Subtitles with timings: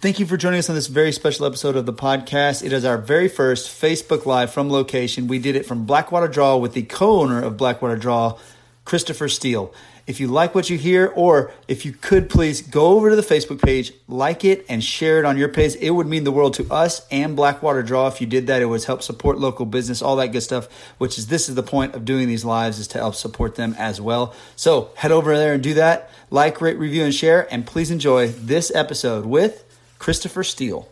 [0.00, 2.64] Thank you for joining us on this very special episode of the podcast.
[2.64, 5.26] It is our very first Facebook Live from location.
[5.26, 8.38] We did it from Blackwater Draw with the co owner of Blackwater Draw,
[8.86, 9.74] Christopher Steele.
[10.06, 13.20] If you like what you hear, or if you could please go over to the
[13.20, 16.54] Facebook page, like it, and share it on your page, it would mean the world
[16.54, 18.06] to us and Blackwater Draw.
[18.06, 21.18] If you did that, it would help support local business, all that good stuff, which
[21.18, 24.00] is this is the point of doing these lives is to help support them as
[24.00, 24.34] well.
[24.56, 26.10] So head over there and do that.
[26.30, 29.66] Like, rate, review, and share, and please enjoy this episode with
[30.00, 30.88] Christopher Steele.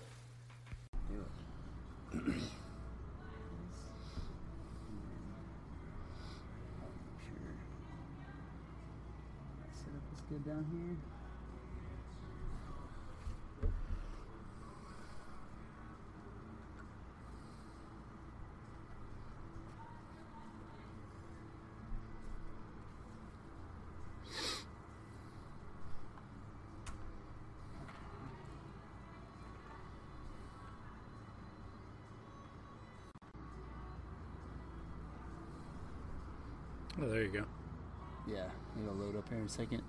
[39.48, 39.82] A second.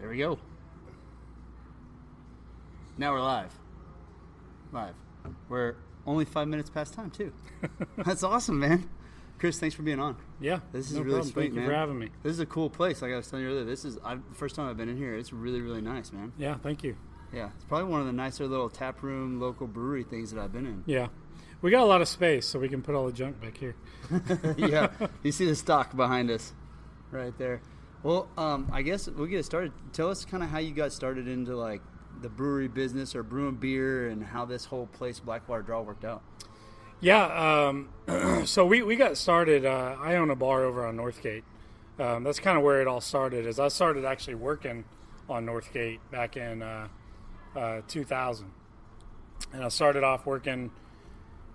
[0.00, 0.38] There we go.
[2.98, 3.52] Now we're live.
[4.72, 4.94] Live.
[5.48, 7.32] We're only five minutes past time too.
[7.98, 8.88] That's awesome, man.
[9.38, 10.16] Chris, thanks for being on.
[10.40, 11.32] Yeah, This is no really problem.
[11.32, 11.64] sweet, Thank man.
[11.64, 12.08] you for having me.
[12.22, 13.02] This is a cool place.
[13.02, 14.96] Like I was telling you earlier, this is i the first time I've been in
[14.96, 15.14] here.
[15.14, 16.32] It's really, really nice, man.
[16.38, 16.96] Yeah, thank you.
[17.34, 20.52] Yeah, it's probably one of the nicer little tap room, local brewery things that I've
[20.52, 20.84] been in.
[20.86, 21.08] Yeah,
[21.62, 23.74] we got a lot of space, so we can put all the junk back here.
[24.56, 24.88] yeah,
[25.22, 26.52] you see the stock behind us,
[27.10, 27.60] right there.
[28.02, 29.72] Well, um, I guess we'll get it started.
[29.92, 31.80] Tell us kind of how you got started into like
[32.20, 36.22] the brewery business or brewing beer, and how this whole place Blackwater Draw worked out.
[37.00, 37.88] Yeah, um,
[38.46, 39.66] so we, we got started.
[39.66, 41.42] Uh, I own a bar over on Northgate.
[41.98, 43.46] Um, that's kind of where it all started.
[43.46, 44.84] Is I started actually working
[45.28, 46.88] on Northgate back in uh,
[47.56, 48.50] uh, 2000,
[49.52, 50.70] and I started off working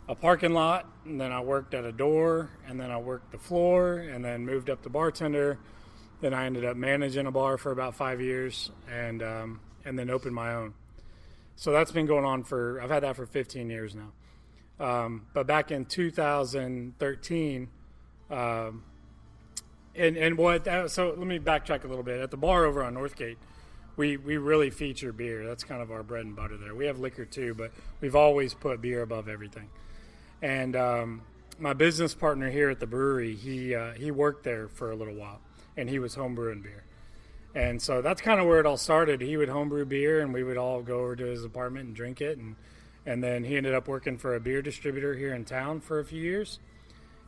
[0.09, 3.37] a parking lot, and then I worked at a door, and then I worked the
[3.37, 5.59] floor, and then moved up to bartender.
[6.19, 10.09] Then I ended up managing a bar for about five years, and um, and then
[10.09, 10.73] opened my own.
[11.55, 14.11] So that's been going on for I've had that for 15 years now.
[14.79, 17.67] Um, but back in 2013,
[18.31, 18.83] um,
[19.95, 22.19] and and what that, so let me backtrack a little bit.
[22.19, 23.37] At the bar over on Northgate,
[23.99, 25.45] we we really feature beer.
[25.45, 26.73] That's kind of our bread and butter there.
[26.73, 29.69] We have liquor too, but we've always put beer above everything.
[30.41, 31.21] And um,
[31.59, 35.15] my business partner here at the brewery, he uh, he worked there for a little
[35.15, 35.41] while,
[35.75, 36.85] and he was homebrewing beer.
[37.53, 39.19] And so that's kind of where it all started.
[39.19, 42.21] He would homebrew beer, and we would all go over to his apartment and drink
[42.21, 42.37] it.
[42.37, 42.55] And
[43.05, 46.05] and then he ended up working for a beer distributor here in town for a
[46.05, 46.59] few years.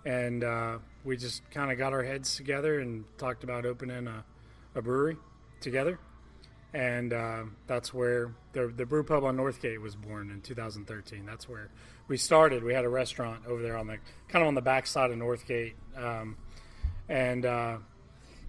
[0.06, 4.24] And uh, we just kind of got our heads together and talked about opening a,
[4.74, 5.18] a brewery
[5.60, 6.00] together.
[6.74, 11.26] And uh, that's where the, the brew pub on Northgate was born in 2013.
[11.26, 11.70] That's where
[12.08, 12.64] we started.
[12.64, 13.98] We had a restaurant over there on the
[14.30, 15.74] kind of on the backside of Northgate.
[15.98, 16.38] Um,
[17.10, 17.78] and uh,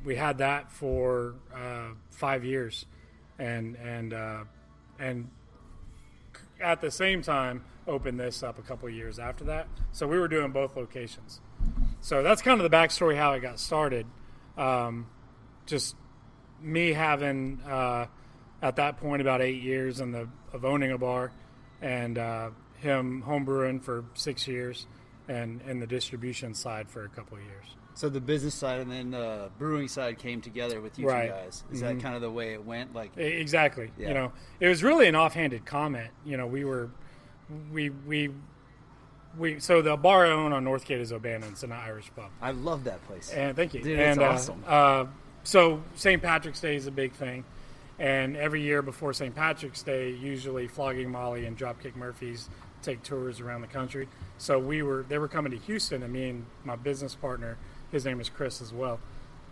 [0.04, 2.86] we had that for uh, five years,
[3.38, 4.44] and and uh,
[4.98, 5.30] and
[6.60, 9.66] at the same time opened this up a couple years after that.
[9.90, 11.40] So we were doing both locations.
[12.00, 14.06] So that's kind of the backstory how it got started.
[14.56, 15.06] Um,
[15.66, 15.96] just
[16.62, 18.06] me having uh,
[18.62, 21.32] at that point about eight years the of owning a bar,
[21.80, 24.86] and uh, him homebrewing for six years,
[25.28, 27.76] and and the distribution side for a couple of years.
[27.94, 31.26] So the business side and then the brewing side came together with you Right.
[31.26, 31.64] two guys.
[31.70, 32.94] Is that kind of the way it went?
[32.94, 33.90] Like, Exactly.
[33.98, 34.08] Yeah.
[34.08, 36.10] You know, it was really an offhanded comment.
[36.24, 36.88] You know, we were,
[37.70, 38.30] we we
[39.36, 39.60] we.
[39.60, 42.30] So the bar I own on Northgate is O'Bannon's, It's an Irish pub.
[42.40, 43.30] I love that place.
[43.30, 43.82] And thank you.
[43.82, 44.64] Dude, and it's uh, awesome.
[44.66, 45.04] Uh,
[45.44, 46.22] so St.
[46.22, 47.44] Patrick's Day is a big thing,
[47.98, 49.34] and every year before St.
[49.34, 52.48] Patrick's Day, usually Flogging Molly and Dropkick Murphys
[52.82, 54.08] take tours around the country.
[54.38, 57.56] So we were they were coming to Houston, and me and my business partner,
[57.90, 58.98] his name is Chris as well.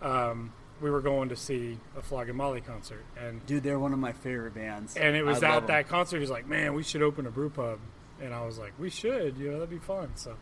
[0.01, 0.51] Um,
[0.81, 4.13] we were going to see a Flogging Molly concert, and Dude, they're one of my
[4.13, 4.97] favorite bands.
[4.97, 6.19] and it was I at that concert.
[6.19, 7.79] He's like, "Man, we should open a brew pub,"
[8.19, 10.35] and I was like, "We should, you know, that'd be fun." So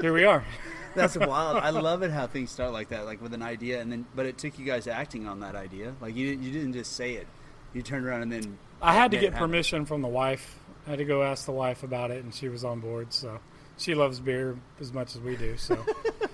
[0.00, 0.44] here we are.
[0.96, 1.58] That's wild.
[1.58, 4.26] I love it how things start like that, like with an idea, and then but
[4.26, 5.94] it took you guys acting on that idea.
[6.00, 7.26] Like you, you didn't just say it.
[7.72, 10.58] You turned around and then I had to get permission from the wife.
[10.86, 13.12] I had to go ask the wife about it, and she was on board.
[13.12, 13.38] So
[13.76, 15.56] she loves beer as much as we do.
[15.56, 15.84] So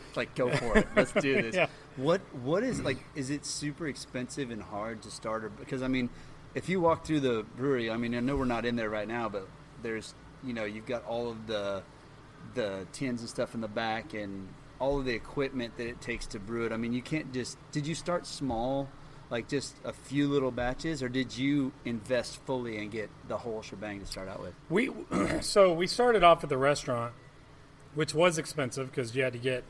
[0.09, 0.87] It's like go for it.
[0.95, 1.55] Let's do this.
[1.57, 1.67] Yeah.
[1.97, 2.99] What what is like?
[3.15, 5.45] Is it super expensive and hard to start?
[5.45, 6.09] Or, because I mean,
[6.55, 9.09] if you walk through the brewery, I mean, I know we're not in there right
[9.09, 9.47] now, but
[9.83, 10.15] there's
[10.45, 11.83] you know you've got all of the
[12.55, 14.49] the tins and stuff in the back and
[14.79, 16.73] all of the equipment that it takes to brew it.
[16.73, 17.57] I mean, you can't just.
[17.71, 18.89] Did you start small,
[19.31, 23.63] like just a few little batches, or did you invest fully and get the whole
[23.63, 24.55] shebang to start out with?
[24.69, 24.91] We
[25.41, 27.13] so we started off at the restaurant,
[27.95, 29.65] which was expensive because you had to get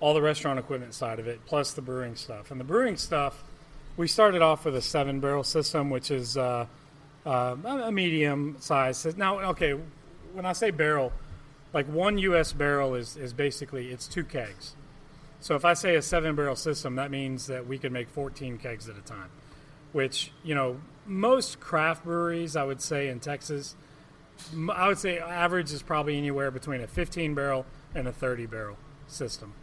[0.00, 2.50] all the restaurant equipment side of it plus the brewing stuff.
[2.50, 3.44] And the brewing stuff,
[3.96, 6.66] we started off with a seven barrel system, which is uh,
[7.24, 9.16] uh, a medium size.
[9.16, 9.78] Now, okay,
[10.32, 11.12] when I say barrel,
[11.72, 12.52] like one U.S.
[12.52, 14.74] barrel is is basically it's two kegs.
[15.40, 18.58] So if I say a seven barrel system, that means that we could make 14
[18.58, 19.30] kegs at a time,
[19.92, 23.74] which you know most craft breweries, I would say in Texas,
[24.72, 28.76] I would say average is probably anywhere between a 15 barrel and a 30 barrel
[29.06, 29.54] system.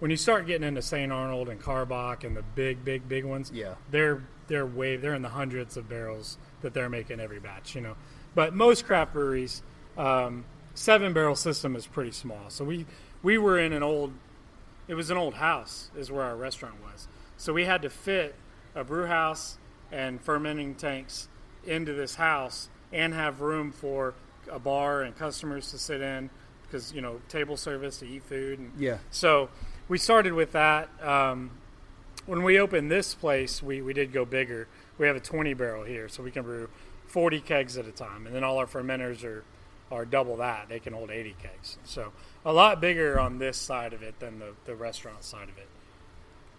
[0.00, 1.10] When you start getting into St.
[1.12, 3.74] Arnold and Karbach and the big, big, big ones, Yeah.
[3.90, 7.80] they're they're way they're in the hundreds of barrels that they're making every batch, you
[7.80, 7.96] know.
[8.34, 9.62] But most craft breweries,
[9.96, 10.44] um,
[10.74, 12.48] seven barrel system is pretty small.
[12.50, 12.86] So we
[13.22, 14.12] we were in an old,
[14.88, 17.08] it was an old house is where our restaurant was.
[17.36, 18.34] So we had to fit
[18.74, 19.58] a brew house
[19.90, 21.28] and fermenting tanks
[21.64, 24.14] into this house and have room for
[24.50, 26.28] a bar and customers to sit in
[26.62, 28.98] because you know table service to eat food and Yeah.
[29.10, 29.48] so
[29.88, 30.88] we started with that.
[31.02, 31.50] Um,
[32.26, 34.66] when we opened this place, we, we did go bigger.
[34.96, 36.70] We have a 20 barrel here, so we can brew
[37.06, 38.26] 40 kegs at a time.
[38.26, 39.44] And then all our fermenters are,
[39.90, 40.68] are double that.
[40.68, 41.78] They can hold 80 kegs.
[41.84, 42.12] So
[42.44, 45.68] a lot bigger on this side of it than the, the restaurant side of it.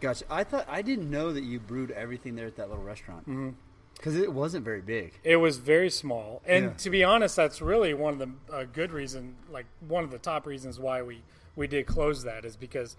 [0.02, 0.26] Gotcha.
[0.30, 3.50] I thought I didn't know that you brewed everything there at that little restaurant Mm-hmm.
[3.96, 5.14] because it wasn't very big.
[5.24, 6.72] It was very small, and Yeah.
[6.74, 10.18] to be honest, that's really one of the a good reason, like one of the
[10.20, 11.22] top reasons why we
[11.56, 12.98] we did close that is because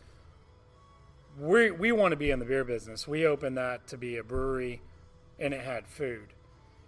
[1.39, 3.07] we we want to be in the beer business.
[3.07, 4.81] We opened that to be a brewery,
[5.39, 6.29] and it had food,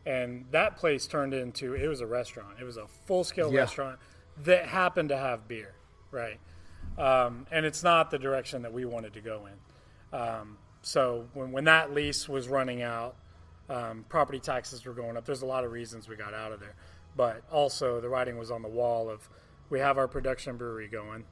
[0.08, 2.56] and that place turned into it was a restaurant.
[2.60, 3.60] It was a full scale Yeah.
[3.60, 3.98] restaurant
[4.44, 5.74] that happened to have beer,
[6.10, 6.40] right?
[6.96, 10.18] Um, and it's not the direction that we wanted to go in.
[10.18, 13.16] Um, so when when that lease was running out
[13.68, 15.26] um, property taxes were going up.
[15.26, 16.74] There's a lot of reasons we got out of there,
[17.14, 19.28] but also the writing was on the wall of
[19.68, 21.24] we have our production brewery going.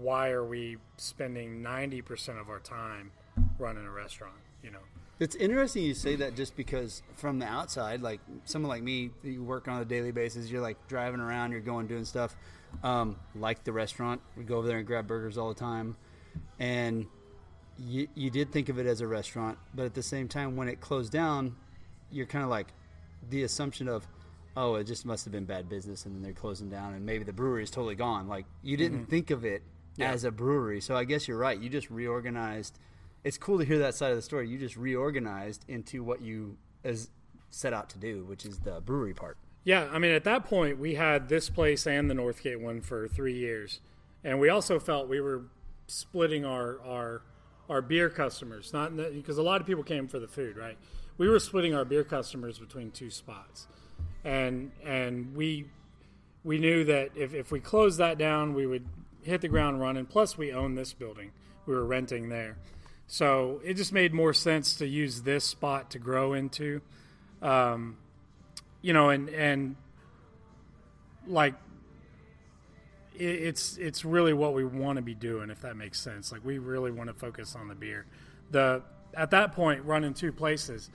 [0.00, 3.10] Why are we spending 90% of our time
[3.58, 4.36] running a restaurant?
[4.62, 4.78] You know,
[5.22, 9.44] It's interesting you say that just because from the outside, like someone like me, you
[9.44, 12.34] work on a daily basis, you're like driving around, you're going doing stuff.
[12.82, 15.96] Um, like the restaurant, we go over there and grab burgers all the time.
[16.58, 17.06] And
[17.78, 20.66] you, you did think of it as a restaurant, but at the same time, when
[20.66, 21.54] it closed down,
[22.10, 22.72] you're kind of like
[23.30, 24.04] the assumption of,
[24.56, 27.22] oh, it just must have been bad business and then they're closing down and maybe
[27.22, 28.26] the brewery is totally gone.
[28.26, 29.62] Like you didn't think of it
[30.00, 30.80] as a brewery.
[30.80, 31.56] So I guess you're right.
[31.56, 32.76] You just reorganized.
[33.24, 34.48] It's cool to hear that side of the story.
[34.48, 37.10] You just reorganized into what you as
[37.50, 39.36] set out to do, which is the brewery part.
[39.64, 43.06] Yeah, I mean, at that point, we had this place and the Northgate one for
[43.06, 43.80] three years,
[44.24, 45.44] and we also felt we were
[45.86, 47.22] splitting our our
[47.68, 50.76] our beer customers, not because a lot of people came for the food, right?
[51.16, 53.68] We were splitting our beer customers between two spots,
[54.24, 55.66] and and we
[56.42, 58.86] we knew that if if we closed that down, we would
[59.22, 60.06] hit the ground running.
[60.06, 61.30] Plus, we own this building;
[61.66, 62.56] we were renting there,
[63.06, 66.80] so it just made more sense to use this spot to grow into.
[67.40, 67.96] Um,
[68.80, 69.76] you know, and and
[71.26, 71.54] like
[73.14, 76.32] it, it's it's really what we want to be doing, if that makes sense.
[76.32, 78.06] Like we really want to focus on the beer.
[78.50, 78.82] The
[79.14, 80.90] at that point, running two places,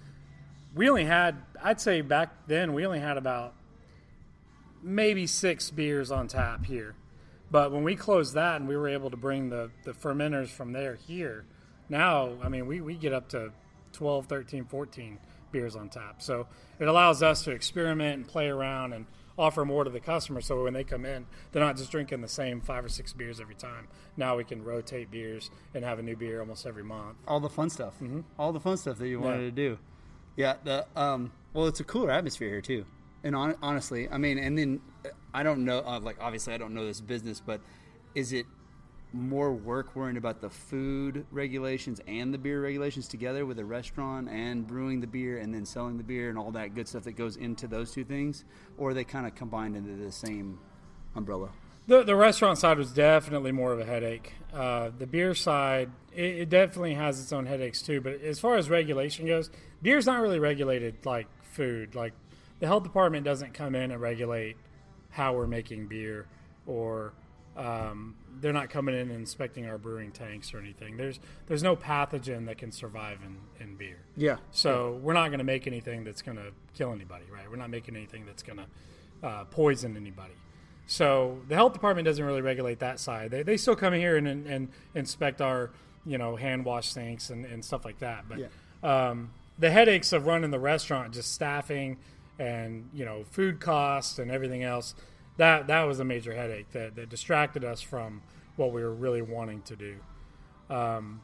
[0.76, 3.54] we only had I'd say back then we only had about
[4.82, 6.96] maybe six beers on tap here.
[7.50, 10.74] But when we closed that and we were able to bring the, the fermenters from
[10.74, 11.46] there here,
[11.90, 13.52] now, I mean, we, we get up to
[13.94, 15.18] 12, 13, 14
[15.52, 16.22] beers on tap.
[16.22, 16.48] So
[16.80, 19.06] it allows us to experiment and play around and
[19.38, 20.42] offer more to the customer.
[20.42, 23.40] So when they come in, they're not just drinking the same five or six beers
[23.40, 23.88] every time.
[24.18, 27.18] Now we can rotate beers and have a new beer almost every month.
[27.28, 28.22] all the fun stuff, mm-hmm.
[28.40, 29.46] all the fun stuff that you wanted Yeah.
[29.46, 29.78] to do.
[30.36, 32.86] Yeah, the um, well, it's a cooler atmosphere here too.
[33.24, 36.58] And on, honestly, I mean, and then uh, I don't know, uh, like obviously I
[36.58, 37.62] don't know this business, but
[38.14, 38.46] is it
[39.14, 44.30] more work worrying about the food regulations and the beer regulations together with a restaurant
[44.30, 47.14] and brewing the beer and then selling the beer and all that good stuff that
[47.14, 48.44] goes into those two things,
[48.78, 50.60] or they kind of combined into the same
[51.16, 51.50] umbrella?
[51.88, 54.34] The, the restaurant side was definitely more of a headache.
[54.54, 58.02] Uh, the beer side, it, it definitely has its own headaches too.
[58.02, 59.50] But as far as regulation goes,
[59.82, 61.96] beer's not really regulated like food.
[61.96, 62.14] Like
[62.60, 64.58] the health department doesn't come in and regulate
[65.12, 66.28] how we're making beer,
[66.66, 67.14] or
[67.58, 70.96] um, they're not coming in and inspecting our brewing tanks or anything.
[70.98, 73.98] There's there's no pathogen that can survive in, in beer.
[74.16, 74.38] Yeah.
[74.52, 77.50] So we're not going to make anything that's going to kill anybody, right?
[77.50, 80.34] We're not making anything that's going to uh, poison anybody.
[80.86, 83.32] So the health department doesn't really regulate that side.
[83.32, 85.72] They, they still come here and, and, and inspect our
[86.06, 88.26] you know hand wash sinks and, and stuff like that.
[88.30, 88.48] But Yeah.
[89.10, 91.98] um, the headaches of running the restaurant, just staffing
[92.40, 94.94] and you know food costs and everything else,
[95.38, 98.22] that that was a major headache that, that distracted us from
[98.56, 99.96] what we were really wanting to do.
[100.70, 101.22] Um,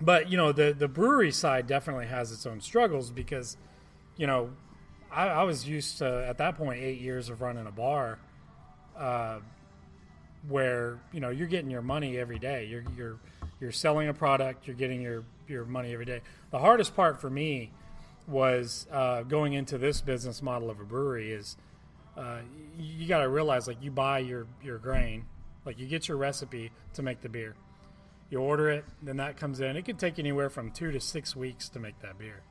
[0.00, 3.56] but you know the the brewery side definitely has its own struggles because
[4.16, 4.50] you know
[5.10, 8.18] I, I was used to at that point eight years of running a bar
[8.96, 9.38] uh,
[10.48, 13.18] where you know you're getting your money every day you're you're
[13.60, 16.20] you're selling a product you're getting your your money every day
[16.50, 17.70] the hardest part for me
[18.28, 21.56] was uh, going into this business model of a brewery is
[22.16, 22.38] uh,
[22.78, 25.24] you, you got to realize like you buy your your grain
[25.64, 27.54] like you get your recipe to make the beer
[28.30, 29.76] you order it, then that comes in.
[29.76, 32.42] It could take anywhere from two to six weeks to make that beer.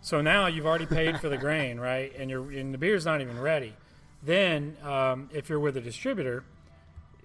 [0.00, 2.12] So now you've already paid for the grain, right?
[2.16, 3.74] And your and the beer's not even ready.
[4.22, 6.44] Then, um, if you're with a distributor,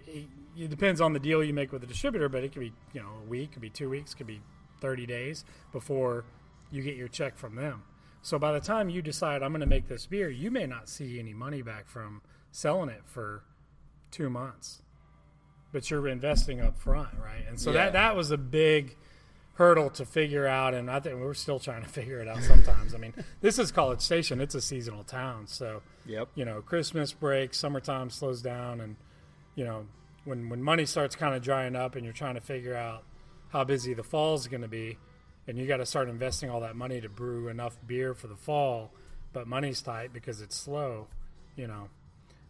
[0.08, 0.26] it,
[0.58, 3.02] it depends on the deal you make with the distributor, but it could be you
[3.02, 4.42] know a week, could be two weeks, could be
[4.82, 6.26] thirty days before
[6.72, 7.84] you get your check from them.
[8.24, 10.89] So by the time you decide I'm going to make this beer, you may not
[10.89, 13.44] see any money back from selling it for
[14.12, 14.82] two months
[15.72, 17.44] but you're investing up front, right?
[17.50, 17.86] And so Yeah.
[17.86, 18.96] that that was a big
[19.56, 22.94] hurdle to figure out, and I think we're still trying to figure it out sometimes.
[22.94, 26.30] I mean, this is College Station; it's a seasonal town, so Yep.
[26.36, 28.96] you know, Christmas break, summertime slows down, and
[29.56, 29.88] you know,
[30.25, 33.03] when when money starts kind of drying up, and you're trying to figure out
[33.50, 35.00] how busy the fall is going to be,
[35.48, 38.36] and you got to start investing all that money to brew enough beer for the
[38.36, 38.92] fall,
[39.34, 41.08] but money's tight because it's slow,
[41.56, 41.90] you know.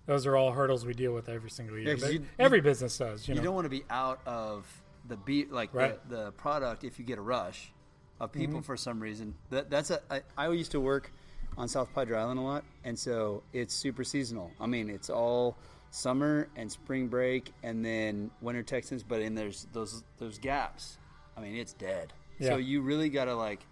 [0.06, 1.96] Those are all hurdles we deal with every single year.
[1.98, 3.46] But you- every business does, you You know.
[3.46, 4.66] don't want to be out of
[5.08, 5.98] the beat like Right.
[6.10, 7.72] the, the product if you get a rush
[8.20, 8.62] of people Mm-hmm.
[8.64, 9.36] for some reason.
[9.50, 11.12] That that's a I, I used to work
[11.58, 14.52] on South Padre Island a lot, and so it's super seasonal.
[14.60, 15.58] I mean, it's all
[15.92, 19.04] summer and spring break, and then winter Texans.
[19.04, 20.98] But in there's those those gaps.
[21.38, 22.12] I mean, it's dead.
[22.42, 23.66] So you really got to like.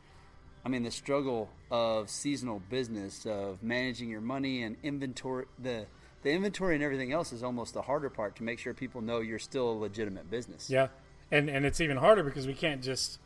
[0.64, 5.88] I mean, the struggle of seasonal business of managing your money and inventory the
[6.22, 9.20] the inventory and everything else is almost the harder part to make sure people know
[9.22, 10.70] you're still a legitimate business.
[10.70, 10.90] Yeah,
[11.32, 13.20] and and it's even harder because we can't just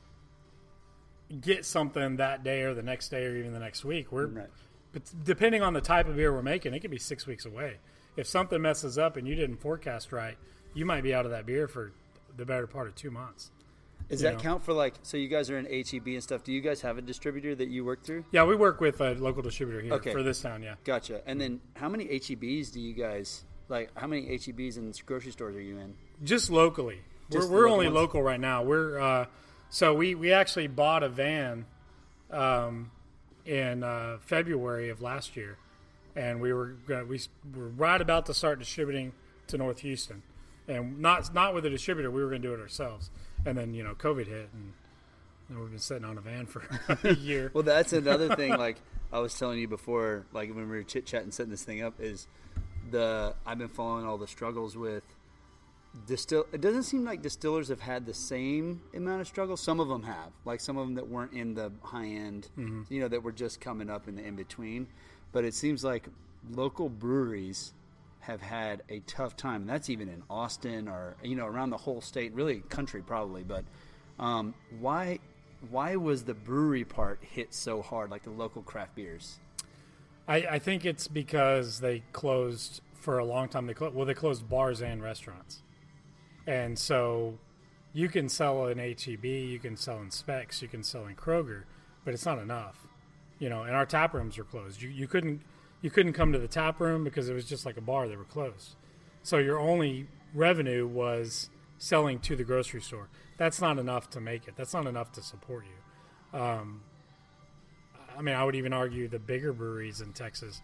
[1.41, 4.11] get something that day or the next day or even the next week.
[4.11, 4.49] We're Right.
[4.93, 7.77] but depending on the type of beer we're making, it could be six weeks away.
[8.15, 10.37] If something messes up and you didn't forecast right,
[10.73, 11.91] you might be out of that beer for
[12.37, 13.51] the better part of two months.
[14.09, 14.39] Does that know.
[14.39, 14.93] count for like?
[15.03, 16.43] So you guys are in HEB and stuff.
[16.43, 18.25] Do you guys have a distributor that you work through?
[18.31, 20.11] Yeah, we work with a local distributor here Okay.
[20.11, 20.61] for this town.
[20.63, 21.21] Yeah, Gotcha.
[21.25, 23.89] And then how many HEBs do you guys like?
[23.97, 25.95] How many HEBs and grocery stores are you in?
[26.23, 26.99] just locally.
[27.31, 27.95] Just we're we're local only ones?
[27.95, 28.61] local right now.
[28.63, 29.25] We're uh,
[29.69, 31.65] so we we actually bought a van
[32.31, 32.91] um,
[33.45, 35.57] in uh, February of last year,
[36.15, 37.19] and we were gonna, we
[37.55, 39.13] were right about to start distributing
[39.47, 40.21] to North Houston,
[40.67, 42.11] and not not with a distributor.
[42.11, 43.09] We were going to do it ourselves,
[43.45, 44.73] and then you know COVID hit, and,
[45.49, 46.63] and we've been sitting on a van for
[47.03, 47.51] a year.
[47.53, 48.53] Well, that's another thing.
[48.57, 48.77] Like
[49.11, 51.99] I was telling you before, like when we were chit chatting, setting this thing up,
[51.99, 52.27] is
[52.91, 55.03] the I've been following all the struggles with
[56.07, 56.45] distill.
[56.51, 59.61] It doesn't seem like distillers have had the same amount of struggles.
[59.61, 62.81] Some of them have, like some of them that weren't in the high end, mm-hmm.
[62.89, 64.87] you know, that were just coming up in the in between.
[65.31, 66.07] But it seems like
[66.51, 67.73] local breweries
[68.25, 69.61] have had a tough time.
[69.61, 73.43] And that's even in Austin or you know around the whole state, really country probably.
[73.43, 73.65] But
[74.19, 75.19] um, why
[75.69, 79.39] why was the brewery part hit so hard, like the local craft beers?
[80.27, 83.67] I, I think it's because they closed for a long time.
[83.67, 85.61] They clo- well, they closed bars and restaurants,
[86.47, 87.37] and so
[87.93, 91.63] you can sell in HEB, you can sell in Specs, you can sell in Kroger,
[92.03, 92.87] but it's not enough,
[93.39, 93.63] you know.
[93.63, 94.81] And our tap rooms are closed.
[94.81, 95.41] You you couldn't
[95.85, 98.07] you couldn't come to the tap room because it was just like a bar.
[98.07, 98.73] They were closed.
[99.21, 103.07] So your only revenue was selling to the grocery store.
[103.37, 104.55] That's not enough to make it.
[104.57, 106.39] That's not enough to support you.
[106.39, 106.81] Um,
[108.17, 110.59] I mean, I would even argue the bigger breweries in Texas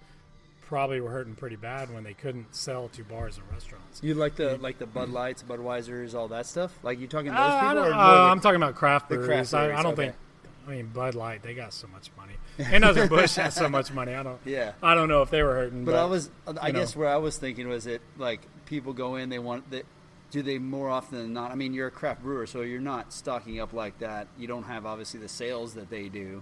[0.65, 4.01] probably were hurting pretty bad when they couldn't sell to bars and restaurants.
[4.01, 6.73] You like the like the Bud Lights, Budweisers, all that stuff?
[6.81, 7.83] Like you talking those Uh, people?
[7.83, 9.51] uh, the- I'm talking about craft breweries.
[9.51, 10.03] craft I, I don't okay.
[10.05, 10.15] think.
[10.67, 12.33] I mean, Bud Light, they got so much money.
[12.59, 14.13] Anheuser Busch has so much money.
[14.13, 14.39] I don't.
[14.45, 14.73] Yeah.
[14.83, 15.85] I don't know if they were hurting.
[15.85, 16.79] But I was, I you know.
[16.79, 19.85] guess, where I was thinking was it like people go in, they want that.
[20.29, 21.51] Do they more often than not?
[21.51, 24.27] I mean, you're a craft brewer, so you're not stocking up like that.
[24.37, 26.41] You don't have obviously the sales that they do,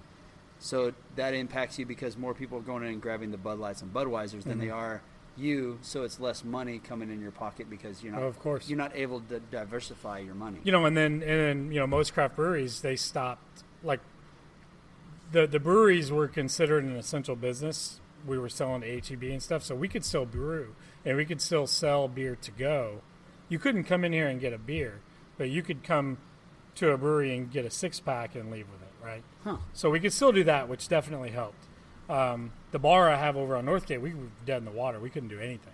[0.60, 3.82] so that impacts you because more people are going in and grabbing the Bud Lights
[3.82, 4.60] and Budweisers than Mm-hmm.
[4.62, 5.02] they are
[5.38, 5.80] you.
[5.82, 8.22] So it's less money coming in your pocket because you're not.
[8.22, 8.70] Oh, of course.
[8.70, 10.60] you're not able to diversify your money.
[10.64, 14.00] you know, and then and then you know most craft breweries they stopped like
[15.32, 19.64] the the breweries were considered an essential business we were selling to HEB and stuff,
[19.64, 23.02] so we could still brew and we could still sell beer to go.
[23.48, 25.00] You couldn't come in here and get a beer,
[25.38, 26.18] but you could come
[26.76, 29.24] to a brewery and get a six pack and leave with it, right?
[29.44, 29.58] Huh.
[29.74, 31.66] So we could still do that, which definitely helped.
[32.10, 35.00] Um, the bar I have over on Northgate, we were dead in the water.
[35.00, 35.74] We couldn't do anything.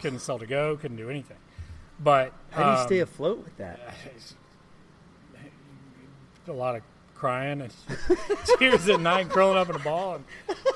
[0.00, 0.76] Couldn't sell to go.
[0.76, 1.38] Couldn't do anything.
[1.98, 3.80] But How do you um, stay afloat with that?
[6.48, 6.82] a lot of
[7.22, 7.72] crying and
[8.58, 10.24] tears at night, curling up in a ball, and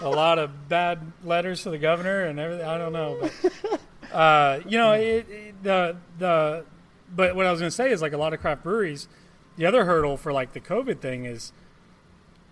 [0.00, 2.64] a lot of bad letters to the governor and everything.
[2.64, 3.80] I don't know, but
[4.14, 6.64] uh, you know, it, it, the the.
[7.12, 9.08] But what I was going to say is like a lot of craft breweries.
[9.56, 11.52] The other hurdle for like the COVID thing is,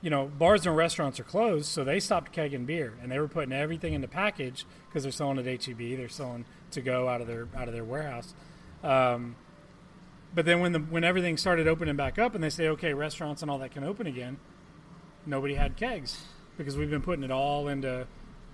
[0.03, 3.29] you know, bars and restaurants are closed, so they stopped kegging beer and they were
[3.29, 7.21] putting everything in the package because they're selling at HEB, they're selling to go out
[7.21, 8.35] of their out of their warehouse.
[8.83, 9.37] Um,
[10.35, 13.43] but then when the when everything started opening back up and they say okay restaurants
[13.43, 14.39] and all that can open again
[15.27, 16.23] nobody had kegs
[16.57, 18.07] because we've been putting it all into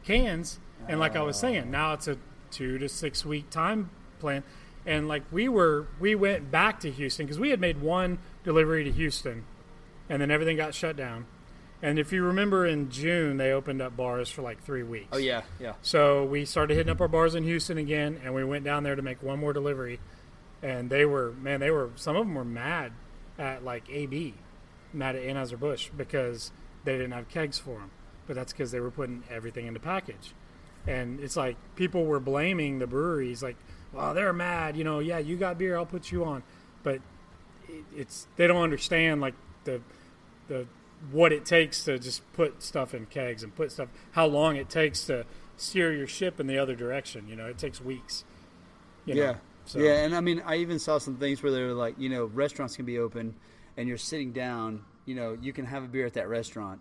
[0.04, 0.58] cans.
[0.88, 1.70] And like i was saying ah.
[1.70, 2.16] now it's a
[2.50, 4.42] two to six week time plan.
[4.86, 8.84] And like we were we went back to houston because we had made one delivery
[8.84, 9.44] to houston
[10.08, 11.26] and then everything got shut down.
[11.82, 15.08] And if you remember in june they opened up bars for like three weeks.
[15.12, 15.74] Oh yeah, yeah.
[15.82, 18.96] so we started hitting up our bars in Houston again, and we went down there
[18.96, 20.00] to make one more delivery.
[20.62, 22.92] And they were, man, they were, some of them were mad
[23.38, 24.34] at like AB,
[24.92, 26.52] mad at Anheuser Busch because
[26.84, 27.90] they didn't have kegs for them.
[28.26, 30.34] But that's because they were putting everything in the package.
[30.86, 33.56] And it's like people were blaming the breweries, like,
[33.92, 36.42] well, they're mad, you know, yeah, you got beer, I'll put you on.
[36.82, 37.00] But
[37.96, 39.80] it's, they don't understand like the,
[40.48, 40.66] the,
[41.10, 44.68] what it takes to just put stuff in kegs and put stuff, how long it
[44.68, 45.24] takes to
[45.56, 47.26] steer your ship in the other direction.
[47.28, 48.24] You know, it takes weeks.
[49.06, 49.20] you know.
[49.74, 49.80] Yeah.
[49.82, 52.08] So- Yeah, and I mean, I even saw some things where they were like, you
[52.08, 53.34] know, restaurants can be open,
[53.76, 54.84] and you're sitting down.
[55.06, 56.80] You know, you can have a beer at that restaurant,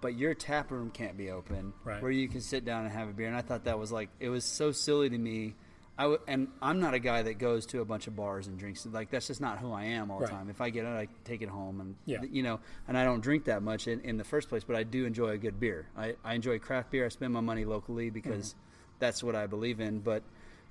[0.00, 2.00] but your tap room can't be open, Right.
[2.02, 3.26] where you can sit down and have a beer.
[3.26, 5.54] And I thought that was like, it was so silly to me.
[5.98, 8.58] I w- and I'm not a guy that goes to a bunch of bars and
[8.58, 8.84] drinks.
[8.84, 10.30] Like that's just not who I am all the Right.
[10.34, 10.50] time.
[10.50, 12.22] If I get it, I take it home, and Yeah.
[12.30, 14.62] you know, and I don't drink that much in, in the first place.
[14.62, 15.86] But I do enjoy a good beer.
[15.96, 17.06] I, I enjoy craft beer.
[17.06, 18.54] I spend my money locally because
[18.98, 20.00] that's what I believe in.
[20.00, 20.22] But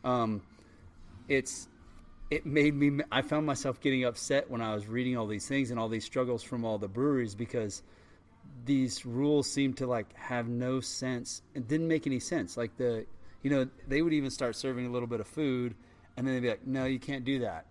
[0.03, 0.43] um,
[1.27, 1.67] it's
[2.31, 5.69] it made me i found myself getting upset when i was reading all these things
[5.71, 7.83] and all these struggles from all the breweries because
[8.65, 11.41] these rules seemed to like have no sense.
[11.53, 12.57] It didn't make any sense.
[12.57, 13.05] Like the
[13.41, 15.75] you know they would even start serving a little bit of food
[16.15, 17.65] and then they'd be like no you can't do that.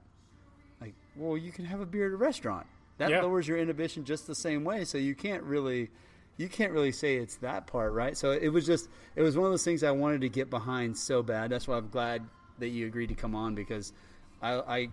[0.81, 2.67] Like well you can have a beer at a restaurant.
[2.99, 3.23] That Yeah.
[3.23, 4.85] lowers your inhibition just the same way.
[4.85, 5.91] So you can't really
[6.37, 8.17] you can't really say it's that part right?
[8.17, 10.97] So it was just it was one of those things i wanted to get behind
[10.97, 11.51] so bad.
[11.51, 12.23] That's why i'm glad
[12.59, 13.93] that you agreed to come on because
[14.43, 14.89] i, I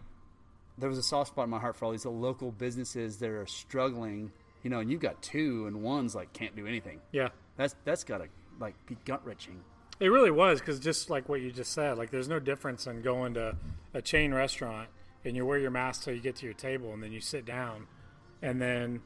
[0.77, 3.45] there was a soft spot in my heart for all these local businesses that are
[3.45, 4.31] struggling
[4.63, 7.29] you know and you've got two and one's like can't do anything Yeah.
[7.57, 8.27] that's that's gotta
[8.59, 9.59] like be gut wrenching
[9.99, 13.01] It really was because just like what you just said, like there's no difference in
[13.01, 13.55] going to
[13.93, 14.89] a chain restaurant
[15.25, 17.45] and you wear your mask till you get to your table and then you sit
[17.45, 17.85] down,
[18.41, 19.01] and then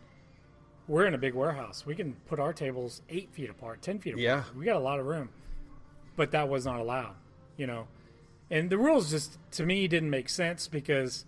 [0.88, 1.86] we're in a big warehouse.
[1.86, 4.22] We can put our tables eight feet apart, ten feet apart.
[4.24, 4.44] Yeah.
[4.58, 5.28] we got a lot of room,
[6.16, 7.16] but that was not allowed.
[7.58, 7.88] You know,
[8.50, 11.26] and the rules just to me didn't make sense because,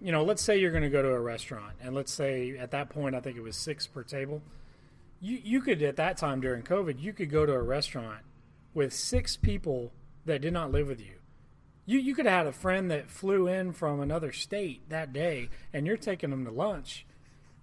[0.00, 2.70] you know, let's say you're going to go to a restaurant and let's say at
[2.70, 4.42] that point I think it was six per table.
[5.20, 8.20] You you could at that time during COVID you could go to a restaurant
[8.72, 9.92] with six people
[10.24, 11.16] that did not live with you.
[11.86, 15.50] You you could have had a friend that flew in from another state that day,
[15.72, 17.04] and you're taking them to lunch.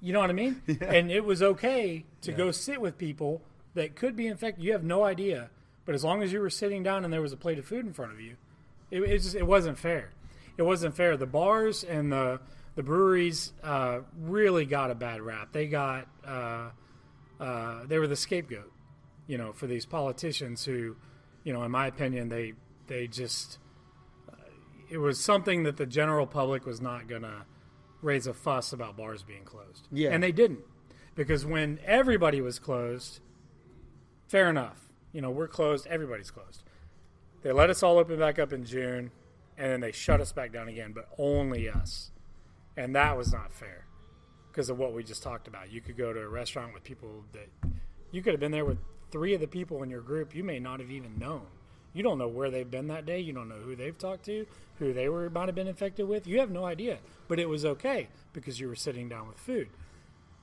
[0.02, 0.62] You know what I mean?
[0.82, 3.42] And it was okay to go sit with people
[3.74, 4.64] that could be infected.
[4.64, 5.50] You have no idea,
[5.86, 7.86] but as long as you were sitting down and there was a plate of food
[7.86, 8.36] in front of you,
[8.92, 10.12] it, it just it wasn't fair.
[10.58, 11.18] It wasn't fair.
[11.18, 12.40] The bars and the
[12.76, 15.52] the breweries uh, really got a bad rap.
[15.52, 16.70] They got uh,
[17.40, 18.72] uh, they were the scapegoat
[19.28, 20.96] you know, for these politicians who,
[21.44, 22.54] you know, in my opinion, they
[22.88, 23.60] they just
[24.32, 24.36] uh,
[24.90, 27.46] it was something that the general public was not gonna
[28.02, 29.88] raise a fuss about bars being closed.
[29.92, 30.12] Yeah.
[30.12, 30.64] and they didn't
[31.16, 33.20] because when everybody was closed,
[34.28, 34.82] fair enough.
[35.14, 35.88] You know, we're closed.
[35.88, 36.64] Everybody's closed.
[37.48, 39.10] They let us all open back up in June,
[39.58, 42.12] and then they shut us back down again, but only us,
[42.76, 43.86] and that was not fair
[44.52, 45.72] because of what we just talked about.
[45.72, 47.48] You could go to a restaurant with people that
[48.12, 48.80] you could have been there with
[49.12, 51.46] three of the people in your group you may not have even known.
[51.94, 53.22] You don't know where they've been that day.
[53.22, 54.46] You don't know who they've talked to,
[54.80, 56.28] who they were might have been infected with.
[56.28, 56.98] You have no idea.
[57.30, 59.70] But it was okay because you were sitting down with food.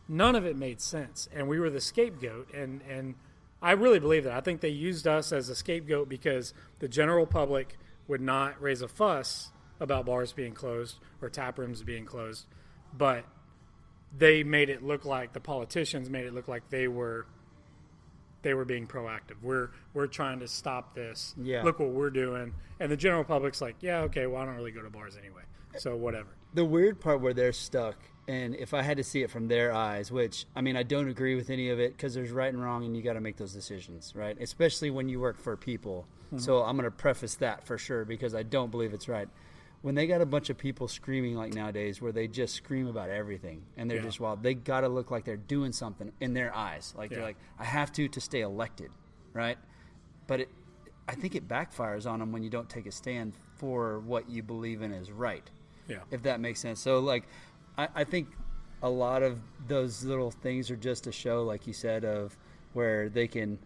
[0.08, 2.48] None of it made sense, and we were the scapegoat.
[2.54, 3.14] And and
[3.64, 4.34] I really believe that.
[4.34, 8.82] I think they used us as a scapegoat because the general public would not raise
[8.82, 9.50] a fuss
[9.80, 12.46] about bars being closed or tap rooms being closed,
[12.96, 13.24] but
[14.16, 17.26] they made it look like the politicians made it look like they were
[18.42, 19.40] they were being proactive.
[19.42, 21.34] We're we're trying to stop this.
[21.42, 21.62] Yeah.
[21.62, 22.52] Look what we're doing.
[22.78, 25.42] And the general public's like, yeah, okay, well, I don't really go to bars anyway,
[25.78, 26.28] so whatever.
[26.52, 27.96] the weird part where they're stuck
[28.28, 31.08] and if i had to see it from their eyes which i mean i don't
[31.08, 33.36] agree with any of it because there's right and wrong and you got to make
[33.36, 36.38] those decisions right especially when you work for people hmm.
[36.38, 39.28] so i'm going to preface that for sure because i don't believe it's right
[39.82, 43.10] when they got a bunch of people screaming like nowadays where they just scream about
[43.10, 44.04] everything and they're Yeah.
[44.04, 47.16] just wild they got to look like they're doing something in their eyes like Yeah.
[47.18, 48.90] they're like i have to to stay elected
[49.34, 49.58] right
[50.26, 50.48] but it
[51.06, 54.42] i think it backfires on them when you don't take a stand for what you
[54.42, 55.48] believe in is right
[55.86, 55.98] Yeah.
[56.10, 56.80] if that makes sense.
[56.80, 57.24] So like,
[57.76, 58.28] I, I think
[58.82, 62.36] a lot of those little things are just a show, like you said, of
[62.72, 63.58] where they can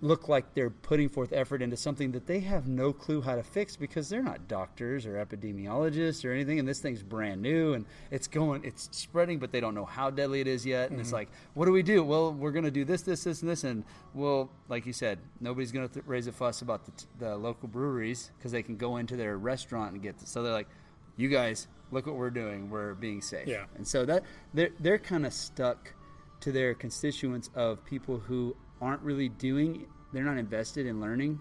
[0.00, 3.42] look like they're putting forth effort into something that they have no clue how to
[3.42, 7.84] fix because they're not doctors or epidemiologists or anything, and this thing's brand new and
[8.10, 10.90] it's going, it's spreading, but they don't know how deadly it is yet.
[10.90, 11.16] And it's mm-hmm.
[11.16, 12.04] like, what do we do?
[12.04, 13.82] Well, we're going to do this, this, this, and this, and
[14.14, 17.36] well, like you said, nobody's going to th- raise a fuss about the, t- the
[17.36, 20.18] local breweries because they can go into their restaurant and get.
[20.18, 20.28] this.
[20.28, 20.68] so they're like,
[21.16, 23.48] you guys look what we're doing we're being safe.
[23.48, 23.64] Yeah.
[23.76, 24.24] and so that
[24.54, 25.94] they're, they're kind of stuck
[26.40, 31.38] to their constituents of people who aren't really doing they're not invested in learning.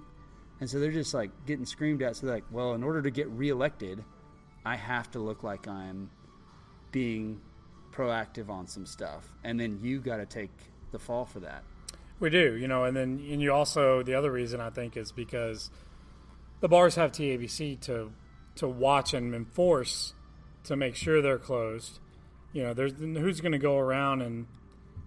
[0.60, 3.12] And so they're just like getting screamed at so they're like well in order to
[3.12, 4.04] get reelected
[4.66, 6.10] i have to look like i'm
[6.92, 7.40] being
[7.98, 9.34] proactive on some stuff.
[9.44, 10.52] And then you got to take
[10.92, 11.64] the fall for that.
[12.20, 15.12] We do, you know, and then and you also the other reason I think is
[15.12, 15.70] because
[16.62, 18.12] the bars have TABC to
[18.56, 20.14] to watch and enforce
[20.68, 22.00] to make sure they're closed.
[22.54, 24.48] You know, there's who's going to go around and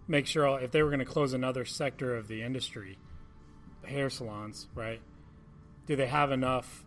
[0.08, 2.98] make sure if they were going to close another sector of the industry,
[3.84, 5.00] hair salons, right?
[5.86, 6.84] Do they have enough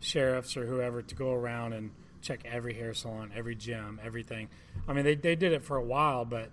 [0.00, 4.48] sheriffs or whoever to go around and check every hair salon, every gym, everything?
[4.86, 6.50] I mean, they they did it for a while, but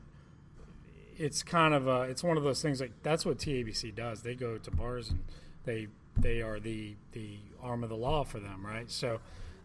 [1.18, 4.22] it's kind of a it's one of those things like that's what TABC does.
[4.22, 5.24] They go to bars and
[5.66, 8.90] they they are the the arm of the law for them, right?
[8.90, 9.20] So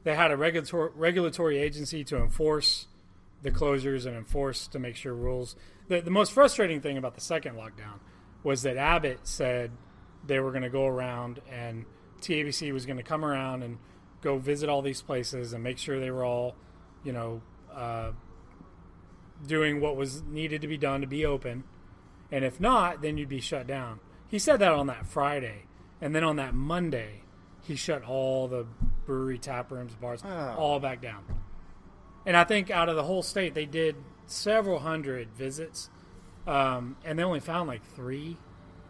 [0.08, 2.86] they had a regulatory regulatory agency to enforce
[3.42, 5.54] the closures and enforce to make sure rules.
[5.88, 8.00] The the most frustrating thing about the second lockdown
[8.42, 9.70] was that Abbott said
[10.26, 11.84] they were going to go around and
[12.22, 13.76] TABC was going to come around and
[14.22, 16.56] go visit all these places and make sure they were all,
[17.04, 18.12] you know, uh,
[19.46, 21.64] doing what was needed to be done to be open.
[22.32, 24.00] And if not, then you'd be shut down.
[24.26, 25.64] He said that on that Friday.
[26.00, 27.24] And then on that Monday,
[27.62, 28.66] he shut all the
[29.08, 30.54] brewery tap rooms, bars, Oh.
[30.56, 31.24] all back down.
[32.26, 35.88] And I think out of the whole state, they did several hundred visits.
[36.46, 38.36] Um, and they only found like three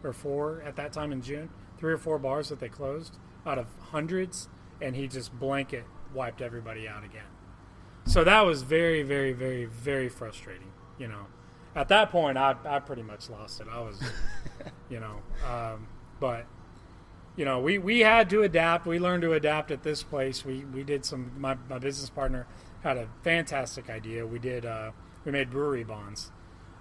[0.03, 3.59] or four at that time in June, three or four bars that they closed out
[3.59, 4.49] of hundreds.
[4.83, 7.31] And he just blanket wiped everybody out again.
[8.05, 10.73] So that was very, very, very, very frustrating.
[10.99, 11.27] You know,
[11.77, 13.69] at that point, I, I pretty much lost it.
[13.71, 14.03] I was,
[14.91, 15.87] you know, um,
[16.19, 16.45] but
[17.39, 18.85] you know, we, we had to adapt.
[18.85, 20.45] We learned to adapt at this place.
[20.45, 21.33] We we did some.
[21.39, 22.47] My, my business partner
[22.83, 24.27] had a fantastic idea.
[24.27, 24.67] We did.
[24.67, 24.91] Uh,
[25.25, 26.31] we made brewery bonds,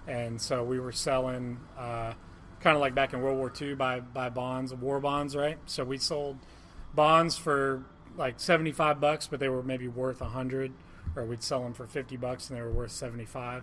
[0.06, 1.60] and so we were selling.
[1.78, 2.12] Uh,
[2.60, 5.58] Kind of like back in World War II, buy buy bonds, war bonds, right?
[5.66, 6.38] So we sold
[6.92, 7.84] bonds for
[8.16, 10.72] like seventy five bucks, but they were maybe worth hundred,
[11.14, 13.62] or we'd sell them for fifty bucks and they were worth seventy five.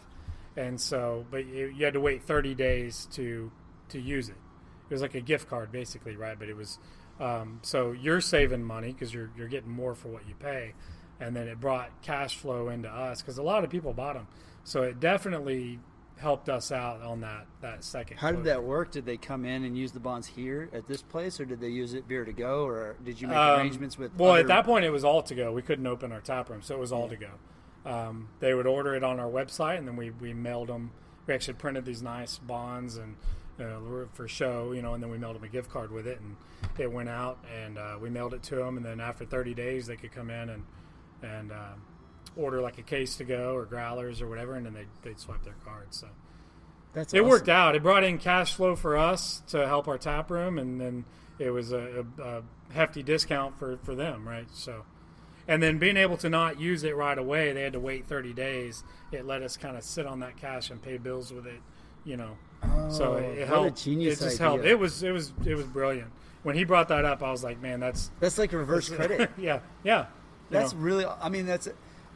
[0.55, 3.51] And so, but you, you had to wait thirty days to
[3.89, 4.37] to use it.
[4.89, 6.37] It was like a gift card, basically, right?
[6.37, 6.77] But it was
[7.19, 10.73] um, so you're saving money because you're you're getting more for what you pay,
[11.19, 14.27] and then it brought cash flow into us because a lot of people bought them.
[14.63, 15.79] So it definitely
[16.17, 18.17] helped us out on that that second.
[18.17, 21.01] how did that work did they come in and use the bonds here at this
[21.01, 23.97] place or did they use it beer to go or did you make Um, arrangements
[23.97, 25.51] with Well, other- at that point, it was all to go.
[25.51, 27.31] We couldn't open our tap room, so it was all to go.
[27.85, 30.91] Um, they would order it on our website, and then we, we mailed them.
[31.27, 33.17] We actually printed these nice bonds and
[33.59, 36.19] uh, for show, you know, and then we mailed them a gift card with it,
[36.19, 36.35] and
[36.77, 38.77] it went out, and uh, we mailed it to them.
[38.77, 40.63] And then after 30 days, they could come in and
[41.23, 41.73] and uh,
[42.35, 45.43] order like a case to go or growlers or whatever, and then they they'd swipe
[45.43, 45.87] their card.
[45.93, 46.07] So
[46.93, 47.29] That's it awesome.
[47.29, 47.75] worked out.
[47.75, 51.05] It brought in cash flow for us to help our tap room, and then
[51.39, 54.47] it was a, a, a hefty discount for, for them, right?
[54.53, 54.85] So,
[55.47, 58.33] and then being able to not use it right away, they had to wait 30
[58.33, 58.83] days.
[59.11, 61.61] It let us kind of sit on that cash and pay bills with it,
[62.03, 62.37] you know.
[62.89, 63.83] So Oh, it, it what a helped.
[63.83, 64.47] genius it just idea.
[64.47, 64.65] helped.
[64.65, 66.09] It was it was it was brilliant.
[66.43, 69.31] When he brought that up, I was like, man, that's That's like a reverse credit.
[69.37, 70.05] yeah, yeah.
[70.51, 70.79] That's know.
[70.79, 71.05] really.
[71.05, 71.67] I mean, that's.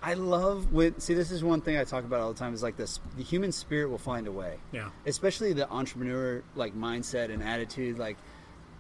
[0.02, 1.00] I love when.
[1.00, 2.54] See, this is one thing I talk about all the time.
[2.54, 4.58] Is like this: the human spirit will find a way.
[4.72, 4.90] yeah.
[5.06, 7.98] Especially the entrepreneur like mindset and attitude.
[7.98, 8.16] Like,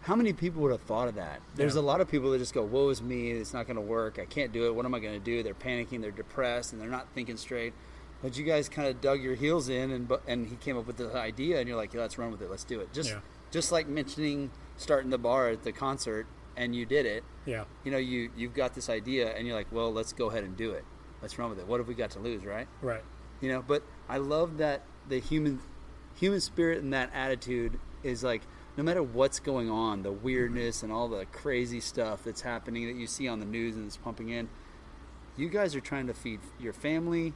[0.01, 1.41] how many people would have thought of that?
[1.55, 1.81] There's Yeah.
[1.81, 3.31] a lot of people that just go, "Woe is me!
[3.31, 4.17] It's not going to work.
[4.19, 4.75] I can't do it.
[4.75, 5.99] What am I going to do?" They're panicking.
[6.01, 7.73] They're depressed, and they're not thinking straight.
[8.21, 10.97] But you guys kind of dug your heels in, and and he came up with
[10.97, 12.49] the idea, and you're like, yeah, "Let's run with it.
[12.49, 13.19] Let's do it." Just Yeah.
[13.51, 17.23] just like mentioning starting the bar at the concert and you did it.
[17.45, 17.63] Yeah.
[17.83, 20.55] You know, you you've got this idea and you're like, well, let's go ahead and
[20.57, 20.83] do it.
[21.21, 21.67] Let's run with it.
[21.67, 22.67] What have we got to lose, right?
[22.81, 23.03] Right.
[23.41, 25.59] You know, but I love that the human
[26.15, 28.41] human spirit and that attitude is like
[28.77, 32.95] no matter what's going on, the weirdness and all the crazy stuff that's happening that
[32.95, 34.47] you see on the news and it's pumping in,
[35.37, 37.33] you guys are trying to feed your family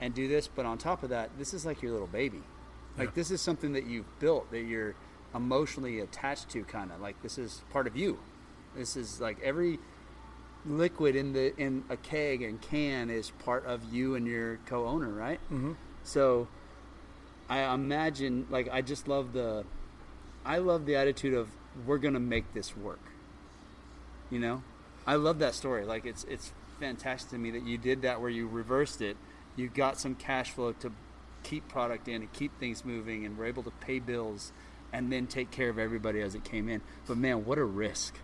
[0.00, 2.42] and do this, but on top of that, this is like your little baby.
[2.96, 3.14] Like Yeah.
[3.14, 4.94] this is something that you've built that you're
[5.34, 7.00] emotionally attached to kind of.
[7.00, 8.18] Like this is part of you.
[8.76, 9.78] This is like every
[10.66, 15.08] liquid in the in a keg and can is part of you and your co-owner,
[15.08, 15.40] right?
[15.52, 15.72] Mm-hmm.
[16.04, 16.48] So
[17.48, 19.64] I imagine like I just love the
[20.44, 21.48] I love the attitude of
[21.86, 23.00] we're gonna make this work.
[24.30, 24.62] You know?
[25.06, 25.84] I love that story.
[25.84, 29.16] Like it's it's fantastic to me that you did that where you reversed it.
[29.58, 30.92] You got some cash flow to
[31.42, 34.52] keep product in and keep things moving and we're able to pay bills
[34.92, 36.80] and then take care of everybody as it came in.
[37.06, 38.14] But man, what a risk.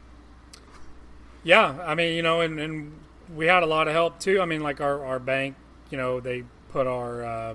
[1.42, 2.92] Yeah, I mean, you know, and, and
[3.34, 4.40] we had a lot of help too.
[4.40, 5.56] I mean, like our, our bank,
[5.90, 7.54] you know, they put our uh,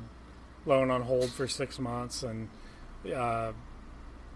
[0.66, 2.50] loan on hold for six months, and
[3.14, 3.52] uh,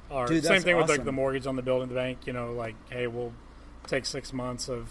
[0.09, 1.89] our Dude, same thing with like the mortgage on the building.
[1.89, 3.33] The bank, you know, like, hey, we'll
[3.85, 4.89] take six months of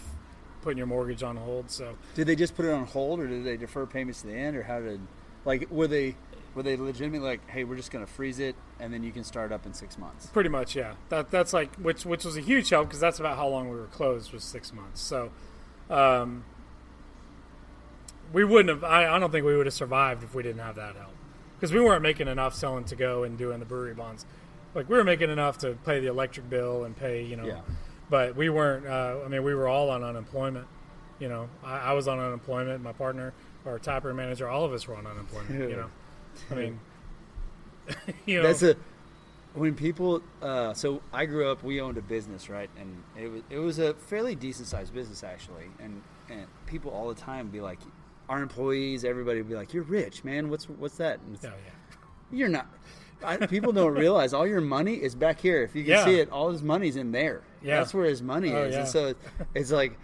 [0.63, 1.69] putting your mortgage on hold.
[1.69, 4.33] So Did they just put it on hold, or did they defer payments to the
[4.33, 4.99] end, or how did,
[5.45, 6.15] like, were they
[6.55, 9.51] were they legitimately like, hey, we're just gonna freeze it, and then you can start
[9.51, 10.27] up in six months?
[10.27, 10.93] pretty much, yeah.
[11.09, 13.75] That that's like which which was a huge help because that's about how long we
[13.75, 15.01] were closed was six months.
[15.01, 15.31] So.
[15.89, 16.45] Um,
[18.31, 18.83] we wouldn't have.
[18.83, 21.11] I, I don't think we would have survived if we didn't have that help,
[21.55, 24.25] because we weren't making enough selling to go and doing the brewery bonds.
[24.73, 27.61] Like we were making enough to pay the electric bill and pay, you know, Yeah.
[28.09, 28.85] But we weren't.
[28.85, 30.67] Uh, I mean, we were all on unemployment.
[31.19, 32.81] You know, I, I was on unemployment.
[32.83, 33.33] My partner,
[33.65, 35.69] our taproom manager, all of us were on unemployment.
[35.69, 35.89] You know,
[36.51, 36.79] I mean,
[38.25, 38.75] you know, That's a
[39.53, 40.21] when people.
[40.41, 41.63] Uh, so I grew up.
[41.63, 42.69] We owned a business, right?
[42.77, 45.65] And it was it was a fairly decent sized business actually.
[45.79, 47.79] And and people all the time be like,
[48.29, 50.49] our employees, everybody would be like, "You're rich, man.
[50.49, 51.71] What's what's that?" And it's, oh, yeah.
[52.31, 52.67] You're not.
[53.23, 55.63] I, people don't realize all your money is back here.
[55.63, 56.05] If you can Yeah.
[56.05, 57.43] see it, all his money's in there.
[57.61, 57.77] Yeah.
[57.79, 58.73] That's where his money Oh, is.
[58.73, 58.79] yeah.
[58.81, 59.13] And so
[59.55, 59.97] it's like,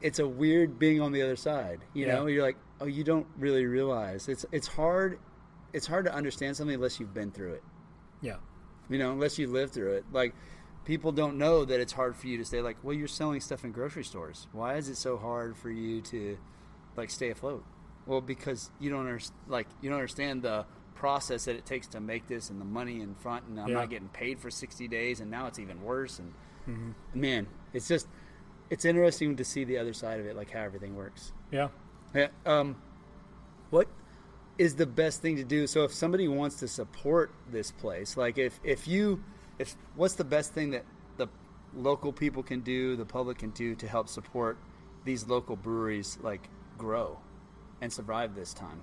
[0.00, 1.80] it's a weird being on the other side.
[1.94, 2.14] You Yeah.
[2.16, 5.18] know, you're like, oh, you don't really realize it's it's hard.
[5.72, 7.62] It's hard to understand something unless you've been through it.
[8.20, 8.36] yeah,
[8.88, 10.04] You know, unless you live through it.
[10.12, 10.34] Like,
[10.84, 13.64] people don't know that it's hard for you to stay like, well, you're selling stuff
[13.64, 14.46] in grocery stores.
[14.52, 16.38] Why is it so hard for you to,
[16.96, 17.64] like, stay afloat?
[18.06, 22.00] Well, because you don't understand, like, you don't understand the process that it takes to
[22.00, 23.74] make this and the money in front, and I'm Yeah.
[23.74, 26.18] not getting paid for 60 days, and now it's even worse.
[26.20, 28.06] And man, it's just,
[28.70, 31.32] it's interesting to see the other side of it, like how everything works.
[31.50, 31.68] yeah.
[32.14, 32.28] Yeah.
[32.46, 32.76] Um,
[33.70, 33.88] what
[34.56, 35.66] is the best thing to do?
[35.66, 39.24] So if somebody wants to support this place, like if if you
[39.58, 40.84] if what's the best thing that
[41.16, 41.26] the
[41.74, 44.58] local people can do, the public can do to help support
[45.04, 47.18] these local breweries like grow
[47.80, 48.80] and survive this time?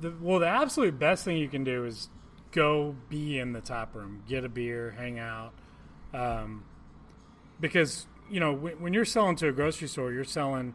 [0.00, 2.08] The, well, the absolute best thing you can do is
[2.52, 5.52] go be in the tap room, get a beer, hang out,
[6.12, 6.64] um,
[7.60, 10.74] because you know when, when you're selling to a grocery store, you're selling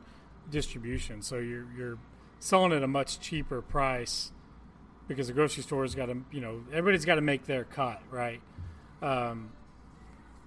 [0.49, 1.97] distribution, so you're you're
[2.39, 4.31] selling at a much cheaper price
[5.07, 8.41] because the grocery store's got to you know everybody's got to make their cut, right?
[9.01, 9.51] Um,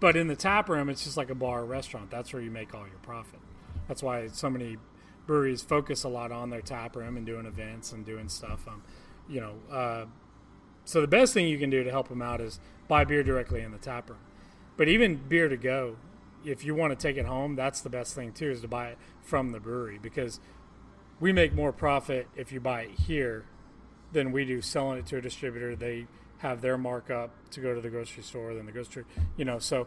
[0.01, 2.11] but in the tap room, it's just like a bar or restaurant.
[2.11, 3.41] That's where you make all your profit.
[3.89, 4.77] That's why so many
[5.27, 8.67] breweries focus a lot on their tap room and doing events and doing stuff.
[8.69, 8.83] Um,
[9.29, 10.05] you know, uh,
[10.85, 13.63] so the best thing you can do to help them out is buy beer directly
[13.63, 14.19] in the tap room.
[14.77, 15.97] But even beer to go,
[16.45, 18.89] if you want to take it home, that's the best thing too is to buy
[18.89, 20.41] it from the brewery because
[21.21, 23.47] we make more profit if you buy it here
[24.13, 25.75] than we do selling it to a distributor.
[25.75, 26.07] They
[26.39, 29.05] have their markup to go to the grocery store than the grocery,
[29.37, 29.59] you know.
[29.59, 29.87] So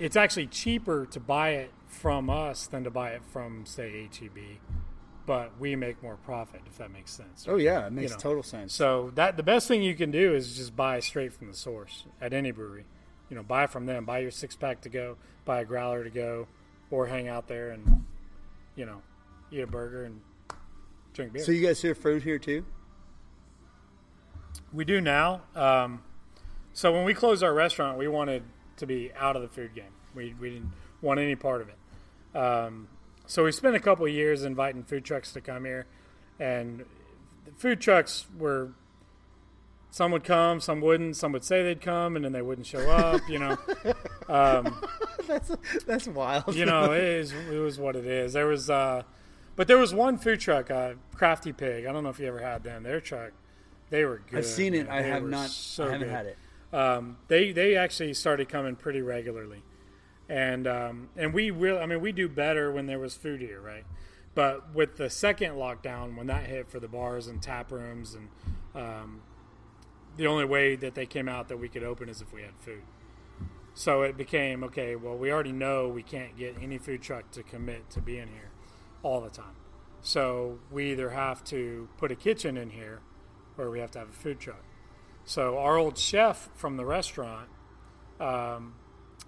[0.00, 4.58] it's actually cheaper to buy it from us than to buy it from say HEB,
[5.26, 7.46] but we make more profit if that makes sense.
[7.48, 8.18] Oh yeah, it makes know.
[8.18, 8.74] total sense.
[8.74, 12.04] So that the best thing you can do is just buy straight from the source
[12.20, 12.84] at any brewery.
[13.28, 14.04] You know, buy from them.
[14.04, 15.16] Buy your six pack to go.
[15.44, 16.48] Buy a growler to go,
[16.90, 18.04] or hang out there and
[18.74, 19.02] you know
[19.52, 20.20] eat a burger and
[21.12, 21.44] drink beer.
[21.44, 22.64] So you guys serve fruit here too?
[24.72, 25.42] we do now.
[25.54, 26.02] Um,
[26.72, 28.42] so when we closed our restaurant, we wanted
[28.80, 29.92] to be out of the food game.
[30.14, 32.36] We we didn't want any part of it.
[32.38, 32.88] Um,
[33.26, 35.86] so we spent a couple of years inviting food trucks to come here,
[36.38, 36.84] and
[37.44, 38.72] the food trucks were
[39.92, 41.16] some would come, some wouldn't.
[41.16, 43.20] Some would say they'd come, and then they wouldn't show up.
[43.28, 43.56] You know,
[45.26, 45.50] That's
[45.86, 46.54] that's wild.
[46.54, 48.32] you know, it is it was what it is.
[48.32, 49.02] There was, uh,
[49.56, 51.86] but there was one food truck, uh, Crafty Pig.
[51.86, 52.82] I don't know if you ever had them.
[52.82, 53.30] Their truck,
[53.90, 54.38] they were good.
[54.38, 54.86] I've seen it.
[54.88, 54.96] man.
[54.98, 55.50] I They have not.
[55.50, 56.14] So I haven't good.
[56.14, 56.38] had it.
[56.72, 59.62] Um, they they actually started coming pretty regularly,
[60.28, 63.60] and um, and we really, I mean, we do better when there was food here,
[63.60, 63.84] right?
[64.34, 68.28] But with the second lockdown, when that hit for the bars and tap rooms, and
[68.74, 69.22] um,
[70.16, 72.54] the only way that they came out that we could open is if we had
[72.60, 72.82] food.
[73.74, 74.94] So it became okay.
[74.94, 78.50] Well, we already know we can't get any food truck to commit to being here
[79.02, 79.56] all the time.
[80.02, 83.00] So we either have to put a kitchen in here,
[83.58, 84.62] or we have to have a food truck.
[85.30, 87.48] So our old chef from the restaurant,
[88.18, 88.74] um,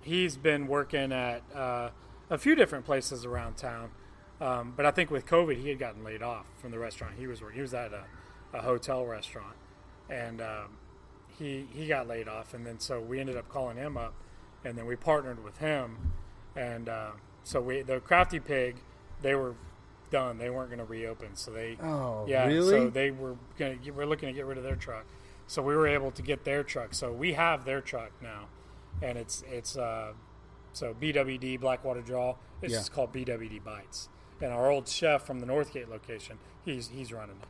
[0.00, 1.90] he's been working at uh,
[2.28, 3.92] a few different places around town.
[4.40, 7.28] Um, but I think with COVID, he had gotten laid off from the restaurant he
[7.28, 7.54] was working.
[7.54, 8.02] He was at a,
[8.52, 9.54] a hotel restaurant,
[10.10, 10.76] and um,
[11.38, 12.52] he he got laid off.
[12.52, 14.12] And then so we ended up calling him up,
[14.64, 16.14] and then we partnered with him,
[16.56, 17.10] and uh,
[17.44, 18.74] so we the Crafty Pig,
[19.22, 19.54] they were
[20.10, 20.36] done.
[20.38, 22.70] They weren't going to reopen, so they Oh, yeah, really?
[22.70, 25.06] so they were going to we're looking to get rid of their truck.
[25.52, 26.94] So we were able to get their truck.
[26.94, 28.46] So we have their truck now,
[29.02, 30.12] and it's it's uh,
[30.72, 32.36] so BWD Blackwater Draw.
[32.62, 32.78] It's Yeah.
[32.78, 34.08] just called BWD Bites.
[34.40, 37.48] And our old chef from the Northgate location, he's he's running it.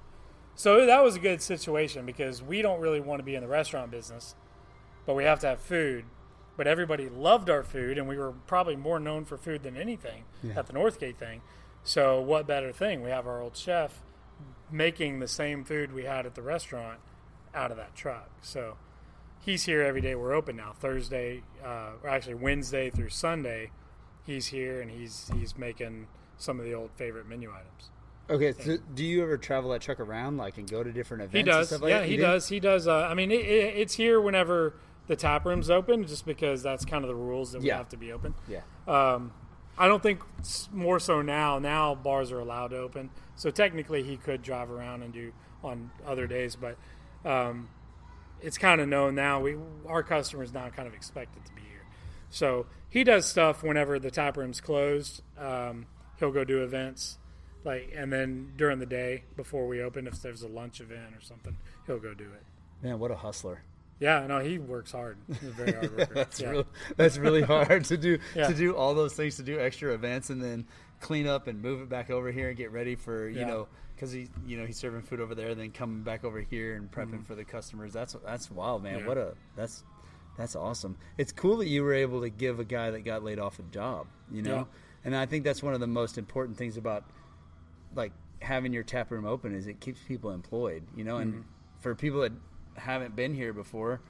[0.56, 3.48] So that was a good situation because we don't really want to be in the
[3.48, 4.34] restaurant business,
[5.06, 6.04] but we have to have food.
[6.56, 10.24] But everybody loved our food, and we were probably more known for food than anything
[10.42, 10.54] Yeah.
[10.58, 11.40] at the Northgate thing.
[11.84, 13.00] So what better thing?
[13.00, 14.02] We have our old chef
[14.72, 16.98] making the same food we had at the restaurant
[17.54, 18.30] out of that truck.
[18.40, 18.76] So
[19.44, 20.14] he's here every day.
[20.14, 20.72] We're open now.
[20.78, 23.70] Thursday, uh, or actually Wednesday through Sunday,
[24.24, 27.90] he's here and he's he's making some of the old favorite menu items.
[28.30, 31.34] Okay, so do you ever travel that truck around, like, and go to different events?
[31.34, 31.66] He and does.
[31.68, 32.06] stuff like yeah, that?
[32.08, 32.48] he You does.
[32.48, 32.86] He does.
[32.86, 34.74] Uh, I mean, it, it, it's here whenever
[35.08, 37.76] the tap room's open, just because that's kind of the rules that we Yeah.
[37.78, 38.34] have to be open.
[38.48, 38.60] Yeah.
[38.86, 39.32] Um,
[39.76, 40.20] I don't think
[40.72, 41.58] more so now.
[41.58, 45.32] Now bars are allowed to open, so technically he could drive around and do
[45.64, 46.76] on other days, but
[47.24, 47.68] um,
[48.40, 49.40] it's kind of known now.
[49.40, 49.56] We
[49.87, 51.85] our customers now kind of expect it to be here,
[52.30, 55.22] so he does stuff whenever the tap room's closed.
[55.38, 55.87] Um,
[56.18, 57.18] he'll go do events,
[57.64, 61.20] like and then during the day before we open, if there's a lunch event or
[61.20, 61.56] something,
[61.87, 62.42] he'll go do it.
[62.85, 63.62] Man, what a hustler!
[64.00, 65.16] Yeah, no, he works hard.
[65.28, 66.14] He's a very hard worker.
[66.14, 66.50] that's yeah.
[66.50, 68.48] really that's really hard to do Yeah.
[68.48, 70.66] to do all those things to do extra events and then
[71.00, 73.46] clean up and move it back over here and get ready for you Yeah.
[73.46, 73.68] know
[74.02, 76.90] because he you know he's serving food over there then coming back over here and
[76.90, 79.02] prepping for the customers that's that's wild man Mm-hmm.
[79.02, 79.08] Yeah.
[79.08, 79.84] what a that's
[80.36, 83.38] that's awesome it's cool that you were able to give a guy that got laid
[83.38, 84.64] off a job you know Yeah.
[85.04, 87.04] and I think that's one of the most important things about
[87.94, 88.10] like
[88.40, 91.42] having your tap room open is it keeps people employed you know and Mm-hmm.
[91.80, 92.32] for people that
[92.76, 94.00] haven't been here before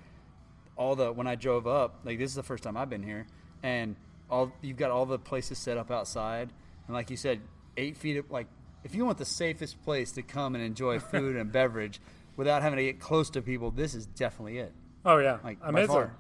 [0.77, 3.27] all the when I drove up, like this is the first time I've been here,
[3.63, 3.95] and
[4.31, 6.49] all you've got all the places set up outside,
[6.87, 7.43] and like you said,
[7.77, 8.47] eight feet of like
[8.85, 12.01] if you want the safest place to come and enjoy food and beverage
[12.37, 14.73] without having to get close to people, this is definitely it.
[15.05, 16.15] Oh yeah, Like I mean, by a- far.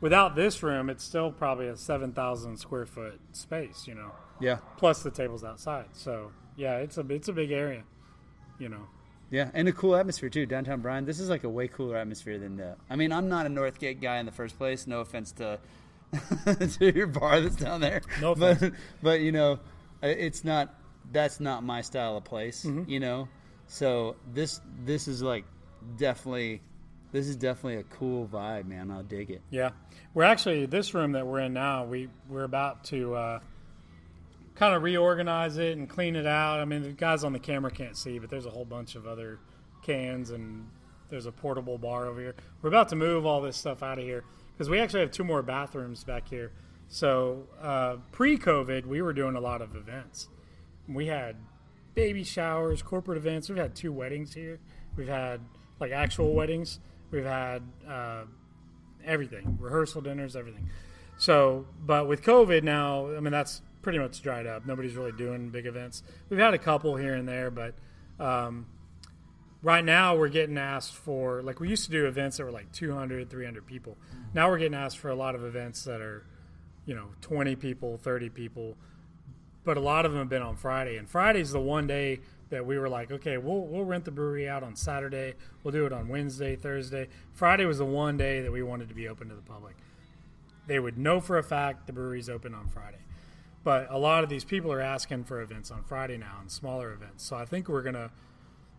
[0.00, 3.86] without this room, it's still probably a seven thousand square foot space.
[3.86, 5.86] You know, Yeah, plus the tables outside.
[5.92, 7.82] So yeah, it's a it's a big area.
[8.58, 8.86] You know,
[9.30, 10.46] yeah, and a cool atmosphere too.
[10.46, 12.76] Downtown Bryan, this is like a way cooler atmosphere than the.
[12.90, 14.86] I mean, I'm not a Northgate guy in the first place.
[14.86, 15.58] No offense to
[16.78, 18.02] to your bar that's down there.
[18.20, 18.76] No but offense.
[19.02, 19.58] but you know,
[20.02, 20.74] it's not.
[21.12, 22.64] That's not my style of place.
[22.64, 22.90] Mm-hmm.
[22.90, 23.28] You know,
[23.66, 25.44] so this this is like
[25.96, 26.60] definitely.
[27.12, 28.90] This is definitely a cool vibe, man.
[28.90, 29.42] I'll dig it.
[29.50, 29.72] yeah,
[30.14, 31.84] we're actually this room that we're in now.
[31.84, 33.40] We we're about to uh,
[34.54, 36.60] kind of reorganize it and clean it out.
[36.60, 39.06] I mean, the guys on the camera can't see, but there's a whole bunch of
[39.06, 39.38] other
[39.82, 40.68] cans and
[41.10, 42.34] there's a portable bar over here.
[42.62, 45.24] We're about to move all this stuff out of here because we actually have two
[45.24, 46.52] more bathrooms back here.
[46.88, 50.28] So uh, pre-COVID, we were doing a lot of events.
[50.88, 51.36] We had
[51.94, 53.48] baby showers, corporate events.
[53.48, 54.58] We've had two weddings here.
[54.96, 55.40] We've had
[55.80, 56.80] like actual weddings.
[57.10, 58.24] We've had uh,
[59.04, 60.70] everything, rehearsal dinners, everything.
[61.18, 64.66] So, but with COVID now, I mean that's pretty much dried up.
[64.66, 66.02] Nobody's really doing big events.
[66.28, 67.74] We've had a couple here and there, but
[68.18, 68.66] um,
[69.62, 72.70] right now we're getting asked for like we used to do events that were like
[72.72, 73.96] 200 300 people
[74.34, 76.26] now we're getting asked for a lot of events that are
[76.84, 78.76] you know 20 people 30 people
[79.64, 82.64] but a lot of them have been on friday and friday's the one day that
[82.64, 85.34] we were like okay we'll, we'll rent the brewery out on saturday.
[85.62, 87.08] We'll do it on wednesday thursday.
[87.32, 89.76] Friday was the one day that we wanted to be open to the public.
[90.66, 92.98] They would know for a fact the brewery's open on friday.
[93.64, 96.92] But a lot of these people are asking for events on friday now and smaller
[96.92, 97.24] events.
[97.24, 98.10] So i think we're to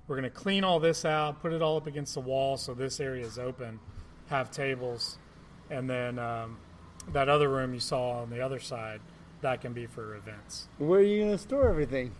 [0.08, 3.00] we're to clean all this out, put it all up against the wall so this
[3.00, 3.80] area is open,
[4.28, 5.18] have tables,
[5.70, 6.58] and then um,
[7.14, 9.00] that other room you saw on the other side,
[9.44, 10.68] that can be for events.
[10.80, 12.12] Where are you gonna store everything?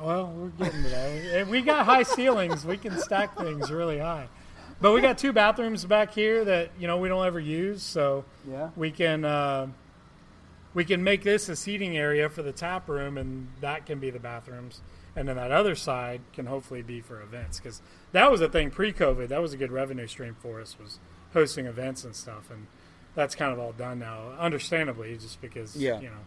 [0.00, 1.46] Well, we're getting to that.
[1.48, 2.64] We got high ceilings.
[2.66, 4.28] We can stack things really high.
[4.80, 8.24] but we got two bathrooms back here that you know we don't ever use, so
[8.50, 8.70] Yeah.
[8.76, 9.68] we can uh,
[10.74, 14.10] we can make this a seating area for the tap room, and that can be
[14.10, 14.82] the bathrooms,
[15.16, 17.80] and then that other side can hopefully be for events because
[18.12, 19.28] that was a thing pre-COVID.
[19.28, 20.98] That was a good revenue stream for us was
[21.32, 22.66] hosting events and stuff, and
[23.16, 26.00] that's kind of all done now, understandably, just because Yeah.
[26.00, 26.24] you know.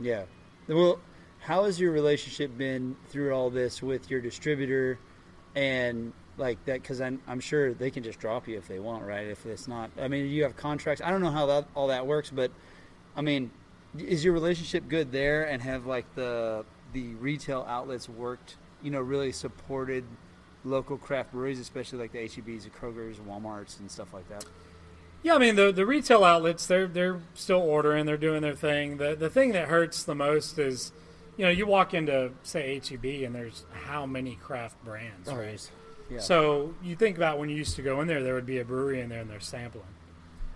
[0.00, 0.24] Yeah.
[0.68, 1.00] Well,
[1.40, 4.98] how has your relationship been through all this with your distributor
[5.54, 6.82] and like that?
[6.82, 9.26] Because I'm, I'm sure they can just drop you if they want, right?
[9.28, 11.00] If it's not, I mean, you have contracts.
[11.04, 12.50] I don't know how that all that works, but
[13.16, 13.50] I mean,
[13.98, 15.44] is your relationship good there?
[15.44, 18.56] And have like the the retail outlets worked?
[18.82, 20.04] You know, really supported
[20.64, 24.44] local craft breweries, especially like the HEBs, the Krogers, Walmarts, and stuff like that.
[25.22, 28.96] Yeah, I mean the the retail outlets they're they're still ordering, they're doing their thing.
[28.96, 30.92] The the thing that hurts the most is,
[31.36, 35.70] you know, you walk into say HEB and there's how many craft brands, right?
[36.10, 36.18] Yeah.
[36.18, 38.64] So you think about when you used to go in there, there would be a
[38.64, 39.84] brewery in there and they're sampling,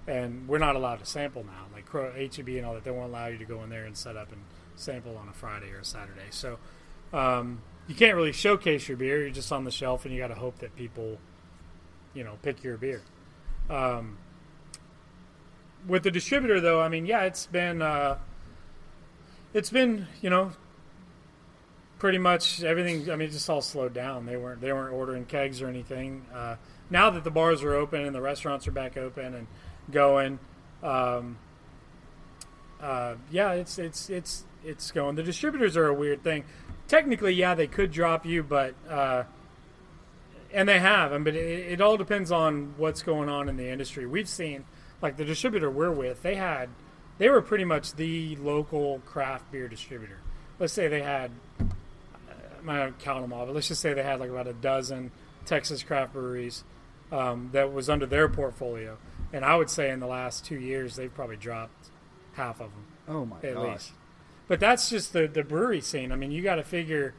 [0.07, 1.67] and we're not allowed to sample now.
[1.73, 4.17] Like HEB and all that, they won't allow you to go in there and set
[4.17, 4.43] up and
[4.75, 6.29] sample on a Friday or a Saturday.
[6.31, 6.59] So
[7.13, 9.21] um, you can't really showcase your beer.
[9.21, 11.19] You're just on the shelf, and you got to hope that people,
[12.15, 13.03] you know, pick your beer.
[13.71, 14.19] Um,
[15.87, 18.19] with the distributor, though, I mean, yeah, it's been uh,
[19.55, 20.53] it's been you know
[21.99, 23.11] pretty much everything.
[23.11, 24.27] I mean, just all slowed down.
[24.27, 26.27] They weren't they weren't ordering kegs or anything.
[26.35, 26.57] Uh,
[26.91, 29.47] now that the bars are open and the restaurants are back open and
[29.91, 30.39] going,
[30.83, 31.39] um,
[32.81, 35.17] uh, yeah, it's it's it's it's going.
[35.17, 36.45] The distributors are a weird thing.
[36.89, 39.25] Technically, yeah, they could drop you, but uh,
[40.53, 41.13] and they have.
[41.13, 44.07] I mean, but it, it all depends on what's going on in the industry.
[44.07, 44.65] We've seen
[45.03, 46.23] like the distributor we're with.
[46.23, 46.69] They had
[47.19, 50.19] they were pretty much the local craft beer distributor.
[50.59, 51.31] Let's say they had
[52.69, 55.13] I don't count them all, but let's just say they had like about a dozen
[55.45, 56.65] Texas craft breweries
[57.13, 58.99] um, that was under their portfolio.
[59.33, 61.91] And I would say in the last two years, they've probably dropped
[62.35, 63.73] half of them Oh my at gosh.
[63.73, 63.93] least.
[64.49, 66.11] But that's just the, the brewery scene.
[66.13, 67.15] I mean, you got to figure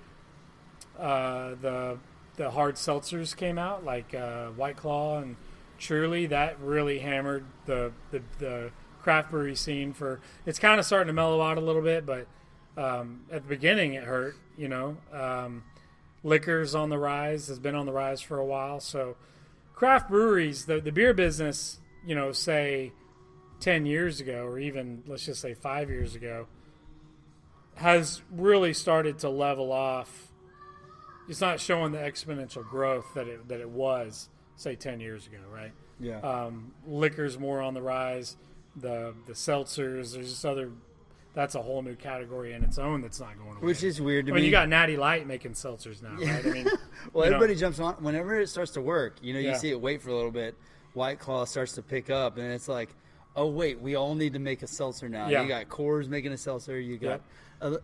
[0.99, 1.97] uh, the
[2.35, 5.35] the hard seltzers came out like uh, White Claw and
[5.77, 6.27] Truly.
[6.27, 8.71] That really hammered the, the the
[9.01, 9.93] craft brewery scene.
[9.93, 12.27] For it's kind of starting to mellow out a little bit, but
[12.77, 14.35] um, at the beginning it hurt.
[14.57, 15.63] You know, um,
[16.23, 18.79] liquors on the rise has been on the rise for a while.
[18.79, 19.15] So
[19.75, 22.91] craft breweries, the the beer business, you know, say
[23.59, 26.47] 10 years ago, or even let's just say five years ago,
[27.75, 30.31] has really started to level off.
[31.29, 35.37] It's not showing the exponential growth that it, that it was, say, 10 years ago,
[35.53, 35.71] right?
[35.99, 36.19] Yeah.
[36.19, 38.35] Um, liquor's more on the rise.
[38.75, 40.69] The the seltzers, there's just other.
[41.33, 43.65] That's a whole new category in its own that's not going away.
[43.65, 44.45] Which is weird to I mean, me.
[44.47, 46.45] you got Natty Light making seltzers now, right?
[46.45, 46.65] I mean,
[47.13, 47.37] Well, you know.
[47.37, 49.17] everybody jumps on whenever it starts to work.
[49.21, 49.57] You know, you Yeah.
[49.57, 50.55] see it wait for a little bit.
[50.93, 52.89] White Claw starts to pick up, and it's like,
[53.35, 55.27] oh wait, we all need to make a seltzer now.
[55.29, 55.41] Yeah.
[55.41, 56.79] You got Coors making a seltzer.
[56.79, 57.21] You got.
[57.61, 57.77] Uh,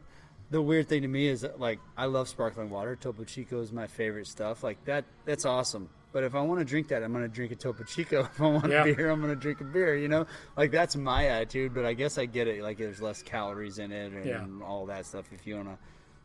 [0.52, 2.96] the weird thing to me is that, like I love sparkling water.
[2.96, 4.64] Topo Chico is my favorite stuff.
[4.64, 5.90] Like that, that's awesome.
[6.14, 8.22] But if I want to drink that, I'm going to drink a Topo Chico.
[8.34, 8.86] If I want Yeah.
[8.86, 9.98] a beer, I'm going to drink a beer.
[9.98, 11.74] You know, like that's my attitude.
[11.74, 12.62] But I guess I get it.
[12.62, 14.66] Like there's less calories in it and Yeah.
[14.66, 15.26] all that stuff.
[15.34, 15.78] If you want to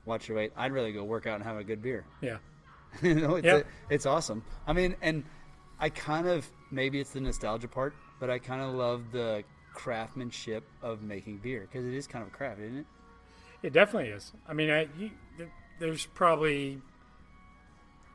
[0.05, 2.05] watch your weight, I'd rather go work out and have a good beer.
[2.21, 2.37] yeah,
[3.03, 3.63] you know, it's, Yeah.
[3.91, 4.45] it's awesome.
[4.67, 5.25] I mean, and
[5.81, 10.65] I kind of maybe it's the nostalgia part, but I kind of love the craftsmanship
[10.83, 12.87] of making beer because it is kind of a craft, isn't it?
[13.63, 14.33] It definitely is.
[14.47, 15.11] I mean, I, you,
[15.79, 16.81] there's probably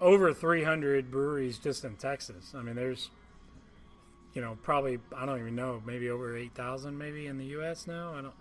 [0.04, 2.54] over 300 breweries just in Texas.
[2.54, 3.10] I mean, there's,
[4.34, 7.88] you know, probably I don't even know, maybe over 8,000 maybe in the U.S.
[7.88, 8.14] now.
[8.14, 8.34] I don't,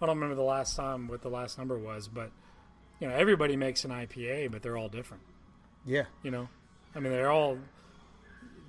[0.00, 2.30] I don't remember the last time what the last number was, but
[3.00, 5.24] you know, everybody makes an IPA, but they're all different.
[5.84, 6.48] Yeah, You know,
[6.94, 7.58] I mean, they're all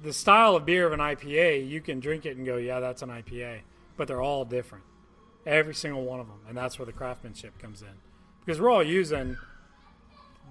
[0.04, 1.68] the style of beer of an IPA.
[1.68, 3.60] You can drink it and go, yeah, that's an IPA,
[3.97, 4.86] but they're all different,
[5.45, 7.93] every single one of them, and that's where the craftsmanship comes in,
[8.45, 9.38] because we're all using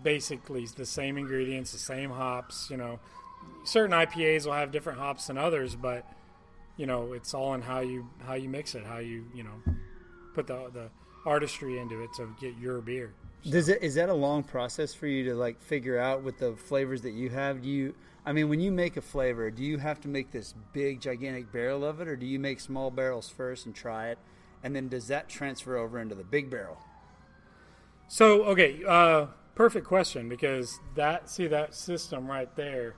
[0.03, 2.69] basically the same ingredients, the same hops.
[2.71, 3.01] You know,
[3.65, 6.05] certain IPAs will have different hops than others, but
[6.77, 9.75] you know, it's all in how you how you mix it, how you you know
[10.35, 10.91] put the the
[11.27, 13.13] artistry into it to get your beer.
[13.49, 16.55] Does it is that a long process for you to like figure out with the
[16.55, 17.63] flavors that you have?
[17.63, 17.95] Do you
[18.25, 21.53] I mean when you make a flavor, do you have to make this big gigantic
[21.53, 24.19] barrel of it or do you make small barrels first and try it?
[24.63, 26.79] And then does that transfer over into the big barrel?
[28.09, 29.27] So okay, uh,
[29.59, 32.95] perfect question because that see that system right there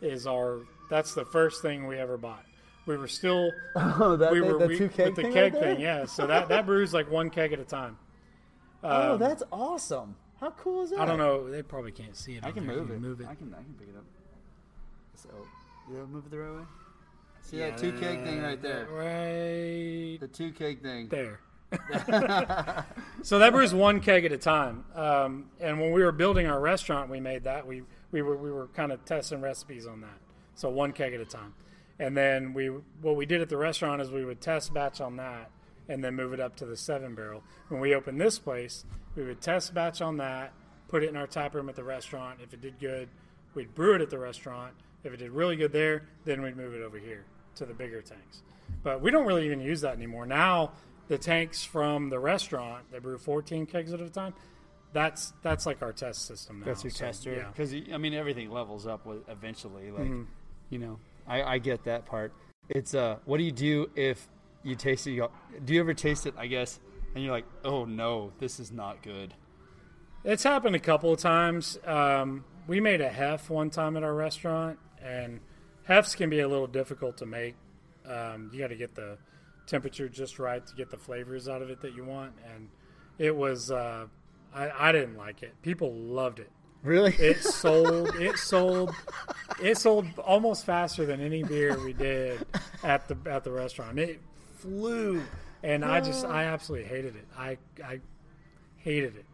[0.00, 2.44] is our that's the first thing we ever bought.
[2.86, 5.32] We were still Oh, that we the, were the we- two keg with the thing
[5.32, 6.06] keg right thing, yeah.
[6.06, 7.96] So that that brews like one keg at a time.
[8.82, 10.16] Oh, Um, that's awesome.
[10.40, 11.00] How cool is that?
[11.00, 11.50] I don't know.
[11.50, 12.44] They probably can't see it.
[12.46, 12.76] I can there.
[12.76, 13.00] move You it.
[13.02, 13.26] Move it.
[13.28, 14.04] I can I can pick it up.
[15.16, 15.28] So
[15.92, 16.66] Yeah, move it the right way.
[17.42, 18.86] See that two keg thing right there.
[18.90, 21.08] Right The two keg thing.
[21.10, 21.40] there.
[23.22, 24.84] so that brews one keg at a time.
[24.94, 27.66] Um, and when we were building our restaurant, we made that.
[27.66, 30.18] We we were we were kind of testing recipes on that.
[30.54, 31.54] So one keg at a time.
[31.98, 35.16] And then we what we did at the restaurant is we would test batch on
[35.16, 35.50] that
[35.88, 37.42] and then move it up to the seven barrel.
[37.68, 38.84] When we opened this place,
[39.16, 40.52] we would test batch on that,
[40.88, 42.40] put it in our tap room at the restaurant.
[42.42, 43.08] If it did good,
[43.54, 44.72] we'd brew it at the restaurant.
[45.02, 47.24] If it did really good there, then we'd move it over here
[47.56, 48.42] to the bigger tanks.
[48.82, 50.26] But we don't really even use that anymore.
[50.26, 50.72] Now
[51.10, 54.32] the tanks from the restaurant they brew 14 kegs at a time.
[54.92, 56.66] That's that's like our test system now.
[56.66, 57.32] That's your So, tester.
[57.34, 57.48] Yeah.
[57.48, 59.90] Because I mean, everything levels up with eventually.
[59.90, 60.26] Like, Mhm.
[60.70, 62.32] you know, I, I get that part.
[62.68, 64.28] It's uh, what do you do if
[64.62, 65.10] you taste it?
[65.12, 65.30] You go,
[65.64, 66.34] do you ever taste it?
[66.38, 66.78] I guess,
[67.14, 69.34] and you're like, oh no, this is not good.
[70.22, 71.76] It's happened a couple of times.
[71.84, 75.40] Um, we made a hef one time at our restaurant, and
[75.88, 77.56] hefs can be a little difficult to make.
[78.06, 79.18] Um, you got to get the
[79.70, 82.32] temperature just right to get the flavors out of it that you want.
[82.52, 82.68] And
[83.18, 84.06] it was, uh,
[84.54, 85.54] I, I didn't like it.
[85.62, 86.50] People loved it.
[86.82, 87.14] Really?
[87.14, 88.14] It sold.
[88.16, 88.94] It sold.
[89.62, 92.44] It sold almost faster than any beer we did
[92.82, 93.98] at the at the restaurant.
[93.98, 94.20] It
[94.56, 95.22] flew,
[95.62, 97.26] and I just I absolutely hated it.
[97.36, 98.00] I I
[98.78, 99.26] hated it.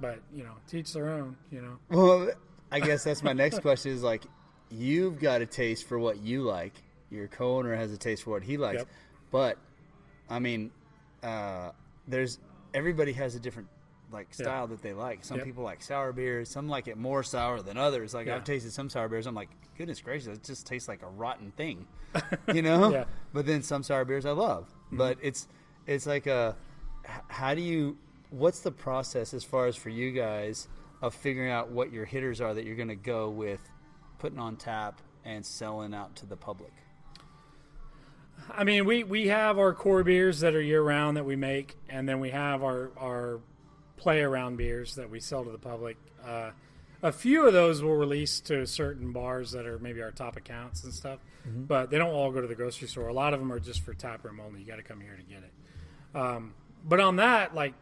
[0.00, 1.36] But you know, teach their own.
[1.50, 1.78] You know.
[1.90, 2.30] Well,
[2.70, 3.90] I guess that's my next question.
[3.90, 4.22] Is like,
[4.70, 6.74] you've got a taste for what you like.
[7.10, 8.78] Your co-owner has a taste for what he likes.
[8.78, 8.88] Yep.
[9.30, 9.58] But,
[10.28, 10.70] I mean,
[11.22, 11.70] uh,
[12.08, 12.38] there's
[12.72, 13.68] everybody has a different
[14.12, 14.44] like Yeah.
[14.44, 15.24] style that they like.
[15.24, 15.46] Some Yep.
[15.46, 16.48] people like sour beers.
[16.48, 18.14] Some like it more sour than others.
[18.14, 18.36] Like Yeah.
[18.36, 19.26] I've tasted some sour beers.
[19.26, 21.86] I'm like, goodness gracious, it just tastes like a rotten thing,
[22.54, 22.90] you know.
[22.92, 23.04] Yeah.
[23.32, 24.66] But then some sour beers I love.
[24.92, 25.48] But it's
[25.86, 26.56] it's like a
[27.28, 27.98] how do you
[28.30, 30.68] what's the process as far as for you guys
[31.02, 33.60] of figuring out what your hitters are that you're going to go with
[34.18, 36.72] putting on tap and selling out to the public
[38.50, 41.76] I mean, we, we have our core beers that are year round that we make,
[41.88, 43.40] and then we have our, our
[43.96, 45.96] play around beers that we sell to the public.
[46.24, 46.50] Uh,
[47.02, 50.84] a few of those will release to certain bars that are maybe our top accounts
[50.84, 51.18] and stuff,
[51.66, 53.08] but they don't all go to the grocery store.
[53.08, 54.60] A lot of them are just for tap room only.
[54.60, 56.18] You got to come here to get it.
[56.18, 56.54] Um,
[56.84, 57.74] but on that, like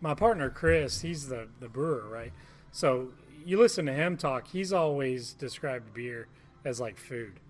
[0.00, 2.32] my partner Chris, he's the the brewer, right?
[2.70, 3.08] So
[3.44, 4.48] you listen to him talk.
[4.48, 6.28] He's always described beer
[6.64, 7.40] as like food.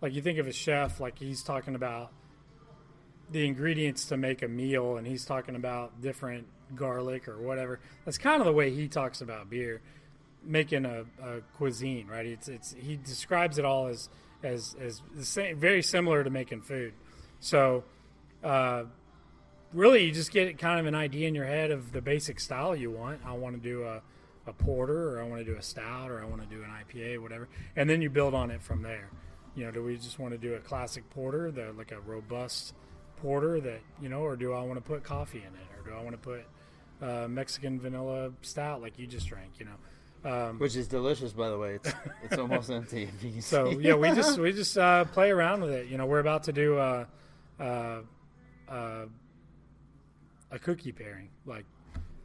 [0.00, 2.12] Like you think of a chef, like he's talking about
[3.30, 7.80] the ingredients to make a meal, and he's talking about different garlic or whatever.
[8.04, 9.80] That's kind of the way he talks about beer,
[10.42, 12.26] making a, a cuisine, right?
[12.26, 14.08] It's it's he describes it all as
[14.42, 16.94] as as the same, very similar to making food.
[17.40, 17.84] So,
[18.42, 18.84] uh,
[19.72, 22.74] really, you just get kind of an idea in your head of the basic style
[22.74, 23.20] you want.
[23.24, 24.00] I want to do a
[24.46, 26.70] a porter, or I want to do a stout, or I want to do an
[26.70, 29.10] IPA, whatever, and then you build on it from there.
[29.58, 32.74] You know, do we just want to do a classic porter, the like a robust
[33.16, 35.96] porter that you know, or do I want to put coffee in it, or do
[35.96, 36.44] I want to put
[37.02, 39.50] uh, Mexican vanilla stout like you just drank?
[39.58, 39.72] You know,
[40.30, 41.92] um, which is delicious by the way it's
[42.22, 43.08] it's almost empty
[43.40, 45.88] so yeah, we just we just uh, play around with it.
[45.88, 47.08] You know, we're about to do a
[47.58, 47.98] a,
[48.68, 49.06] a,
[50.52, 51.64] a cookie pairing, like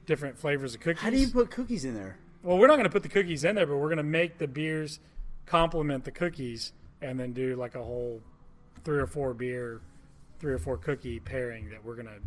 [0.05, 1.01] different flavors of cookies.
[1.01, 3.43] how do you put cookies in there Well, we're not going to put the cookies
[3.43, 4.99] in there, but we're going to make the beers
[5.47, 6.73] complement the cookies,
[7.03, 8.21] and then do like a whole
[8.83, 9.81] three or four beer,
[10.39, 12.19] three or four cookie pairing that we're to,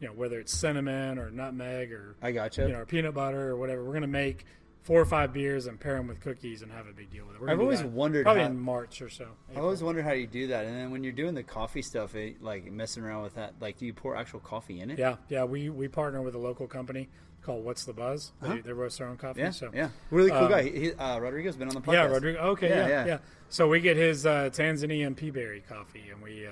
[0.00, 3.50] you know, whether it's cinnamon or nutmeg or i gotcha you know or peanut butter
[3.50, 3.84] or whatever.
[3.84, 4.44] We're to make
[4.82, 7.36] four or five beers and pair them with cookies and have a big deal with
[7.36, 7.40] it.
[7.40, 9.28] We're I've always wondered probably how- in March or so.
[9.56, 12.14] I always wondered how you do that, and then when you're doing the coffee stuff,
[12.14, 14.98] it, like messing around with that, like do you pour actual coffee in it?
[14.98, 15.44] Yeah, yeah.
[15.44, 17.08] We we partner with a local company
[17.44, 18.32] called What's the Buzz.
[18.40, 18.58] They, Uh-huh.
[18.64, 19.40] they roast their own coffee.
[19.40, 19.90] yeah, so yeah.
[20.10, 20.62] Really cool um, guy.
[20.62, 21.92] He, uh, Rodrigo's been on the podcast.
[21.92, 22.38] Yeah, Rodrigo.
[22.40, 23.06] Okay, Yeah, yeah, yeah.
[23.06, 23.18] yeah,
[23.50, 26.50] So we get his uh, Tanzanian peaberry coffee, and we uh,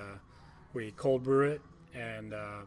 [0.74, 1.60] we cold brew it
[1.94, 2.60] and uh,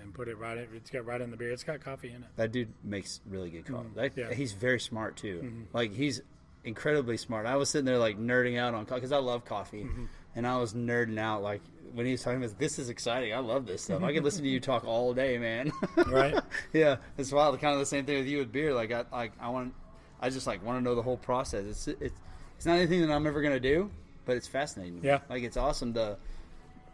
[0.00, 0.58] and put it right.
[0.58, 1.50] In, it's got right in the beer.
[1.50, 2.28] It's got coffee in it.
[2.36, 3.88] That dude makes really good coffee.
[3.96, 4.18] Mm-hmm.
[4.20, 4.26] yeah.
[4.26, 4.34] Mm-hmm.
[4.34, 5.66] He's very smart too.
[5.72, 6.20] Like he's
[6.64, 7.46] incredibly smart.
[7.46, 10.04] I was sitting there like nerding out on coffee because I love coffee, Mm-hmm.
[10.36, 11.62] and I was nerding out like
[11.94, 13.32] when he was talking about this is exciting.
[13.34, 14.02] I love this stuff.
[14.02, 15.72] I could listen to you talk all day, man.
[16.06, 16.34] Right.
[16.72, 17.58] yeah, it's wild.
[17.60, 18.72] Kind of the same thing with you with beer.
[18.74, 19.74] Like I like I want,
[20.20, 21.64] I just like want to know the whole process.
[21.66, 22.14] It's it's
[22.56, 23.90] it's not anything that I'm ever gonna do,
[24.24, 25.00] but it's fascinating.
[25.02, 25.20] Yeah.
[25.28, 26.16] like it's awesome to.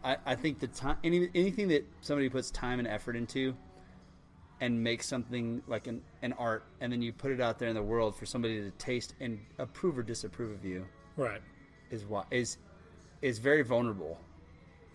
[0.03, 3.55] I, I think the time any, anything that somebody puts time and effort into
[4.61, 7.75] and makes something like an, an art and then you put it out there in
[7.75, 10.85] the world for somebody to taste and approve or disapprove of you
[11.17, 11.41] Right.
[11.89, 12.57] is what is
[13.23, 14.19] is very vulnerable.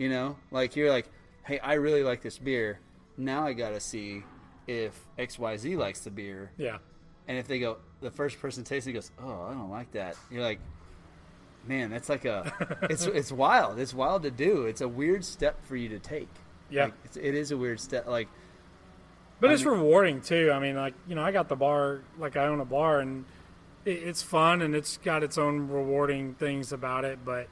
[0.01, 0.37] You know?
[0.51, 1.07] Like you're like,
[1.45, 2.81] "Hey, I really like this beer.
[3.19, 4.23] Now I got to see
[4.67, 6.79] if XYZ likes the beer." Yeah.
[7.29, 10.43] And if they go the first person tasting goes, "Oh, I don't like that." You're
[10.43, 10.59] like,
[11.67, 13.79] Man, that's like a it's it's wild.
[13.79, 14.63] It's wild to do.
[14.65, 16.29] It's a weird step for you to take.
[16.71, 16.85] Yeah.
[16.85, 18.07] Like, it's, it is a weird step.
[18.07, 18.29] Like
[19.41, 20.51] But I it's mean- rewarding too.
[20.51, 23.27] I mean, like you know, I got the bar, like I own a bar, and
[23.85, 27.19] it, it's fun and it's got its own rewarding things about it.
[27.23, 27.49] But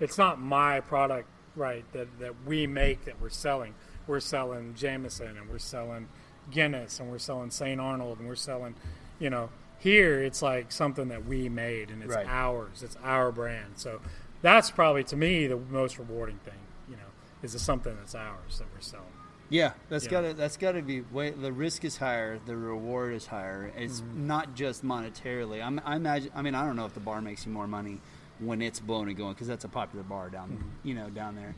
[0.00, 1.84] it's not my product, right?
[1.92, 3.74] That that we make that we're selling.
[4.06, 6.08] We're selling Jameson and we're selling
[6.50, 7.80] Guinness and we're selling St.
[7.80, 8.74] Arnold and we're selling,
[9.20, 12.26] you know, here it's like something that we made and it's Right.
[12.28, 12.82] ours.
[12.82, 13.74] It's our brand.
[13.76, 14.00] So
[14.42, 16.54] that's probably to me the most rewarding thing.
[16.88, 17.02] You know,
[17.42, 19.06] is it something that's ours that we're selling.
[19.48, 20.10] Yeah, that's Yeah.
[20.10, 21.30] gotta that's gotta be way.
[21.30, 23.72] The risk is higher, the reward is higher.
[23.76, 24.26] It's Mm-hmm.
[24.26, 25.62] not just monetarily.
[25.64, 26.30] I'm, I imagine.
[26.34, 28.00] I mean, I don't know if the bar makes you more money
[28.40, 30.88] when it's blown and going because that's a popular bar down, Mm-hmm.
[30.88, 31.54] you know, down there.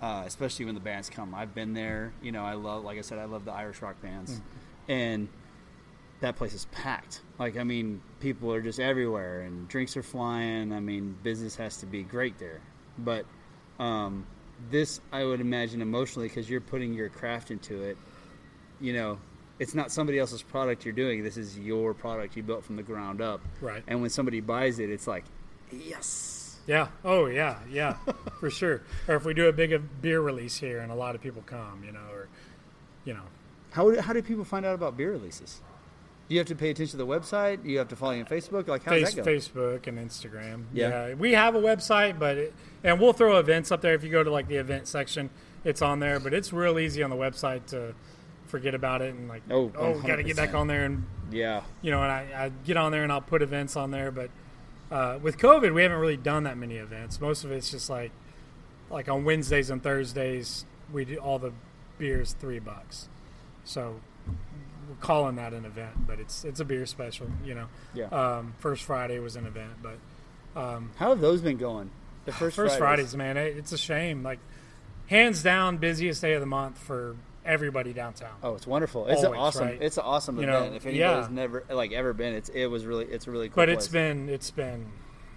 [0.00, 1.32] Uh, especially when the bands come.
[1.32, 2.12] I've been there.
[2.22, 4.90] You know, I love, like I said, I love the Irish rock bands, Mm-hmm.
[4.92, 5.28] and
[6.20, 7.20] that place is packed.
[7.38, 10.72] Like, I mean, people are just everywhere, and drinks are flying.
[10.72, 12.60] I mean, business has to be great there.
[12.98, 13.26] But
[13.80, 14.26] um,
[14.70, 17.96] this, I would imagine, emotionally, because you're putting your craft into it.
[18.80, 19.18] You know,
[19.58, 21.22] it's not somebody else's product you're doing.
[21.24, 23.40] This is your product you built from the ground up.
[23.60, 23.82] Right.
[23.86, 25.24] And when somebody buys it, it's like,
[25.72, 26.56] yes.
[26.66, 26.88] Yeah.
[27.04, 27.58] Oh, yeah.
[27.70, 27.96] Yeah,
[28.40, 28.82] for sure.
[29.08, 31.42] Or if we do a big uh, beer release here and a lot of people
[31.46, 32.28] come, you know, or,
[33.04, 33.24] you know,
[33.72, 35.60] How how do people find out about beer releases?
[36.28, 37.62] Do you have to pay attention to the website?
[37.64, 38.68] Do you have to follow you on Facebook?
[38.68, 39.30] Like, how face, does that go?
[39.30, 40.64] Facebook and Instagram.
[40.72, 41.14] Yeah.
[41.14, 42.54] we have a website, but it,
[42.84, 43.94] and we'll throw events up there.
[43.94, 45.30] If you go to like the event section,
[45.64, 46.20] it's on there.
[46.20, 47.94] But it's real easy on the website to
[48.46, 51.62] forget about it and like, Oh, oh, got to get back on there and Yeah.
[51.82, 54.10] you know, and I, I get on there and I'll put events on there.
[54.10, 54.30] But
[54.92, 57.20] uh, with COVID, we haven't really done that many events.
[57.20, 58.12] Most of it's just like,
[58.90, 61.52] like on Wednesdays and Thursdays, we do all the
[61.98, 63.08] beers three bucks.
[63.64, 64.00] So
[64.88, 67.28] we're calling that an event, but it's it's a beer special.
[67.44, 68.06] You know, Yeah.
[68.06, 69.98] um, first Friday was an event, but
[70.54, 71.90] How have those been going?
[72.26, 73.12] The first, first Fridays.
[73.12, 74.22] Fridays, man, it, it's a shame.
[74.22, 74.38] Like
[75.06, 78.34] hands down, busiest day of the month for everybody downtown.
[78.42, 79.06] Oh, it's wonderful!
[79.06, 79.66] It's Always, awesome.
[79.66, 79.78] right?
[79.82, 80.76] It's an awesome You know, event.
[80.76, 81.34] if anybody's yeah.
[81.34, 83.56] never like ever been, it's it was really it's a really cool.
[83.56, 83.92] but it's place.
[83.92, 84.92] been it's been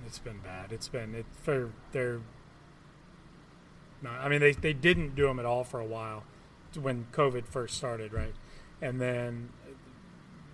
[0.06, 0.72] it's been bad.
[0.72, 2.20] It's been it for their.
[4.02, 6.24] No, I mean they they didn't do them at all for a while
[6.80, 8.34] when COVID first started, right?
[8.82, 9.50] And then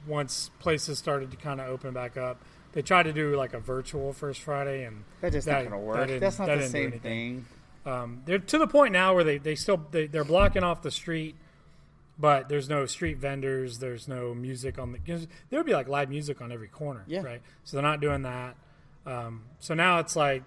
[0.07, 2.39] once places started to kind of open back up,
[2.73, 5.71] they tried to do like a virtual First Friday, and That's just that- not going
[5.71, 6.07] to that work.
[6.07, 7.45] didn't- That's not that the same thing.
[7.85, 10.91] Um, they're to the point now where they, they still they, they're blocking off the
[10.91, 11.35] street,
[12.19, 13.79] but there's no street vendors.
[13.79, 14.99] There's no music on the
[15.49, 17.21] There would be like live music on every corner, Yeah.
[17.21, 17.41] right?
[17.63, 18.55] So they're not doing that.
[19.05, 20.43] Um, so now it's like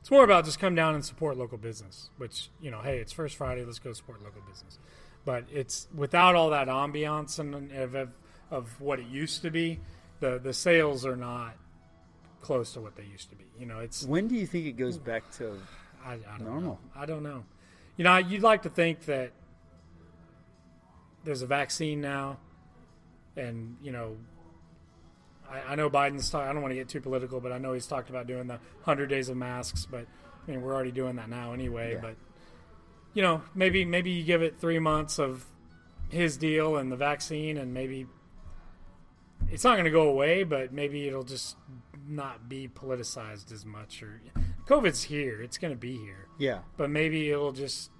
[0.00, 2.10] it's more about just come down and support local business.
[2.16, 3.64] Which you know, hey, it's First Friday.
[3.64, 4.78] Let's go support local business.
[5.24, 8.08] But it's without all that ambiance and of, of,
[8.50, 9.78] of what it used to be.
[10.20, 11.54] The the sales are not
[12.40, 13.44] close to what they used to be.
[13.58, 15.56] You know, it's When do you think it goes back to?
[16.04, 16.62] I, I don't Normal.
[16.62, 16.78] know.
[16.94, 17.44] I don't know.
[17.96, 19.32] You know, you'd like to think that
[21.24, 22.38] there's a vaccine now,
[23.36, 24.16] and you know,
[25.50, 26.30] I, I know Biden's.
[26.30, 28.46] Talk, I don't want to get too political, but I know he's talked about doing
[28.46, 29.86] the hundred days of masks.
[29.86, 30.06] But
[30.46, 31.94] I mean, we're already doing that now anyway.
[31.94, 32.00] Yeah.
[32.00, 32.16] But
[33.14, 35.44] you know, maybe maybe you give it three months of
[36.08, 38.06] his deal and the vaccine, and maybe
[39.50, 41.56] it's not going to go away, but maybe it'll just
[42.08, 44.02] not be politicized as much.
[44.02, 44.20] Or
[44.72, 47.90] COVID's here; it's going to be here Yeah, but maybe it'll just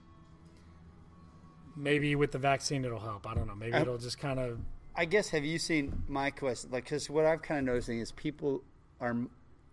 [1.77, 3.27] maybe with the vaccine it'll help.
[3.27, 3.55] I don't know.
[3.55, 4.59] Maybe I- it'll just kind of
[4.95, 6.71] I guess have you seen my quest?
[6.71, 8.63] Like, because what I've kind of noticing is people
[9.01, 9.17] are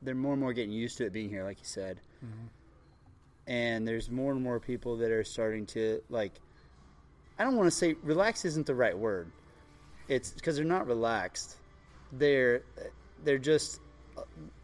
[0.02, 2.47] they're more and more getting used to it being here, like you said, mm-hmm.
[3.47, 6.34] and there's more and more people that are starting to like.
[7.38, 9.32] I don't want to say relax isn't the right word.
[10.08, 11.58] It's because they're not relaxed.
[12.12, 12.64] They're
[13.24, 13.82] they're just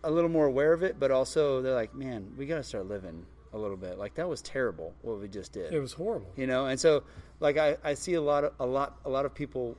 [0.04, 2.88] a, little more aware of it, but also they're like, man, we got to start
[2.88, 3.98] living a little bit.
[3.98, 6.30] Like that was terrible what we just did it was horrible.
[6.36, 7.04] you know and so
[7.40, 9.78] like I, I see a lot of a lot a lot of people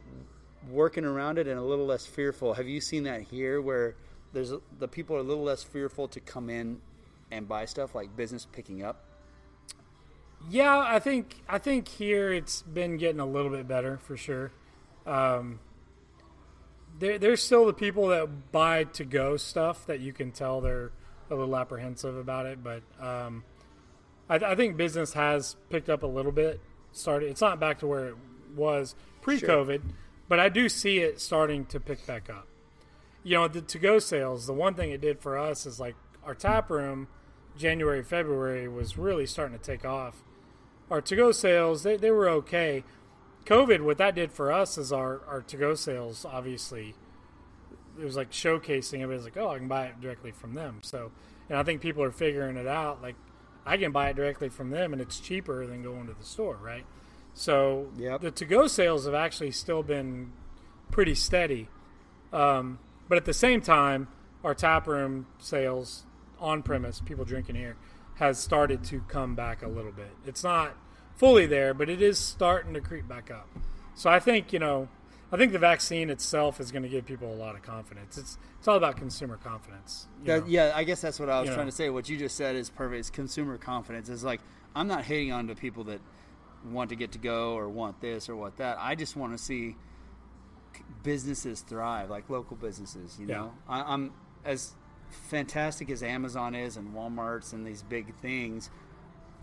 [0.70, 3.94] working around it and a little less fearful have you seen that here where
[4.32, 6.80] there's the people are a little less fearful to come in
[7.30, 9.04] and buy stuff like business picking up
[10.48, 14.52] Yeah, I think I think here it's been getting a little bit better for sure.
[15.06, 15.60] Um,
[16.98, 20.92] there, there's still the people that buy to go stuff that you can tell they're
[21.30, 23.44] a little apprehensive about it, but um,
[24.28, 26.60] I, I think business has picked up a little bit.
[26.92, 28.16] Started, it's not back to where it
[28.54, 29.82] was pre-COVID,
[30.28, 32.46] but I do see it starting to pick back up.
[33.22, 34.46] You know, the to-go sales.
[34.46, 37.08] The one thing it did for us is like our tap room,
[37.56, 40.22] January, February was really starting to take off.
[40.90, 42.84] Our to-go sales, they, they were okay.
[43.46, 46.94] COVID, what that did for us is our, our to-go sales obviously
[47.98, 49.00] it was like showcasing.
[49.00, 50.80] Everybody's like, oh, I can buy it directly from them.
[50.82, 51.12] So,
[51.48, 53.02] and I think people are figuring it out.
[53.02, 53.16] Like,
[53.64, 56.56] I can buy it directly from them, and it's cheaper than going to the store,
[56.62, 56.84] right?
[57.34, 58.20] So Yep.
[58.20, 60.32] the to-go sales have actually still been
[60.90, 61.68] pretty steady.
[62.32, 62.78] Um,
[63.08, 64.08] but at the same time,
[64.44, 66.04] our tap room sales
[66.38, 67.76] on premise, people drinking here,
[68.16, 70.10] has started to come back a little bit.
[70.26, 70.76] It's not
[71.16, 73.48] fully there, but it is starting to creep back up.
[73.94, 74.88] So I think you know,
[75.32, 78.18] I think the vaccine itself is going to give people a lot of confidence.
[78.18, 80.06] It's it's all about consumer confidence.
[80.24, 81.70] That, yeah, I guess that's what I was You trying know.
[81.70, 81.90] to say.
[81.90, 82.98] What you just said is perfect.
[83.00, 84.08] It's consumer confidence.
[84.08, 84.40] It's like
[84.74, 86.00] I'm not hating on the people that
[86.70, 88.76] want to get to go or want this or want that.
[88.80, 89.76] I just want to see
[91.02, 93.16] businesses thrive, like local businesses.
[93.18, 93.36] You Yeah.
[93.36, 94.12] know, I, I'm
[94.44, 94.74] as
[95.10, 98.70] fantastic as Amazon is and Walmart's and these big things.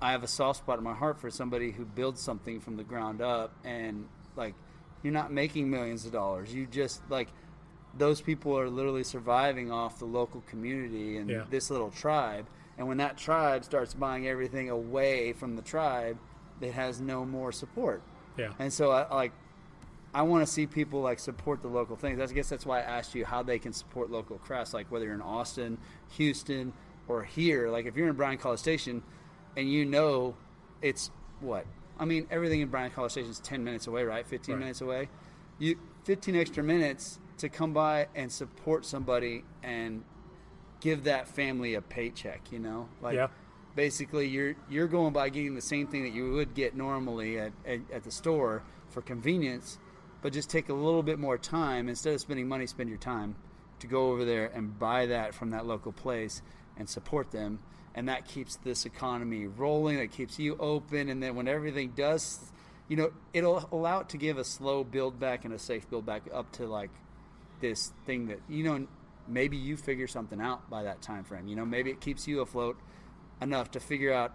[0.03, 2.83] I have a soft spot in my heart for somebody who builds something from the
[2.83, 4.53] ground up and like
[5.01, 6.53] you're not making millions of dollars.
[6.53, 7.29] You just like
[7.97, 11.43] those people are literally surviving off the local community and Yeah.
[11.49, 12.47] this little tribe.
[12.77, 16.17] And when that tribe starts buying everything away from the tribe,
[16.59, 18.01] it has no more support.
[18.37, 19.31] yeah, And so I like
[20.13, 22.19] I want to see people like support the local things.
[22.19, 25.05] I guess that's why I asked you how they can support local crafts, like whether
[25.05, 25.77] you're in Austin,
[26.17, 26.73] Houston,
[27.07, 27.69] or here.
[27.69, 29.01] Like if you're in Bryan College Station,
[29.57, 30.35] and you know
[30.81, 31.65] it's what
[31.99, 34.25] I mean, everything in Bryan College Station is 10 minutes away, right?
[34.25, 34.59] 15 Right.
[34.59, 35.09] minutes away.
[35.59, 40.03] You 15 extra minutes to come by and support somebody and
[40.79, 42.51] give that family a paycheck.
[42.51, 43.27] You know, like Yeah.
[43.75, 47.53] basically you're you're going by getting the same thing that you would get normally at,
[47.65, 49.77] at, at the store for convenience,
[50.21, 53.35] but just take a little bit more time instead of spending money, spend your time
[53.79, 56.41] to go over there and buy that from that local place
[56.75, 57.59] and support them.
[57.95, 59.97] And that keeps this economy rolling.
[59.97, 61.09] That keeps you open.
[61.09, 62.39] And then when everything does,
[62.87, 66.05] you know, it'll allow it to give a slow build back and a safe build
[66.05, 66.89] back up to like
[67.61, 68.85] this thing that you know
[69.25, 72.41] maybe you figure something out by that time frame you know maybe it keeps you
[72.41, 72.77] afloat
[73.41, 74.33] enough to figure out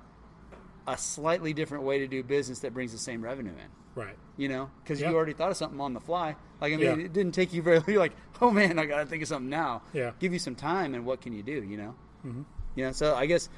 [0.86, 4.16] a slightly different way to do business that brings the same revenue in right.
[4.38, 5.10] you know because Yeah.
[5.10, 7.04] you already thought of something on the fly like i mean Yeah.
[7.04, 9.82] it didn't take you very you're like oh man i gotta think of something now
[9.92, 10.12] Yeah.
[10.18, 11.94] give you some time and what can you do you know
[12.26, 12.42] mm-hmm.
[12.78, 13.48] You know so i guess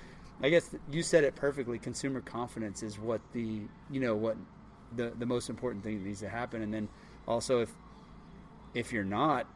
[0.42, 3.60] i guess you said it perfectly consumer confidence is what the
[3.90, 4.36] you know what
[4.96, 6.88] the the most important thing that needs to happen and then
[7.28, 7.70] also if
[8.74, 9.46] if you're not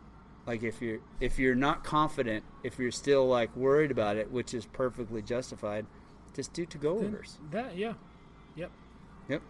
[0.47, 4.53] like if you're if you're not confident if you're still like worried about it which
[4.53, 5.87] is perfectly justified
[6.35, 7.95] just do to go orders That yeah,
[8.55, 8.71] yep.
[9.29, 9.41] yep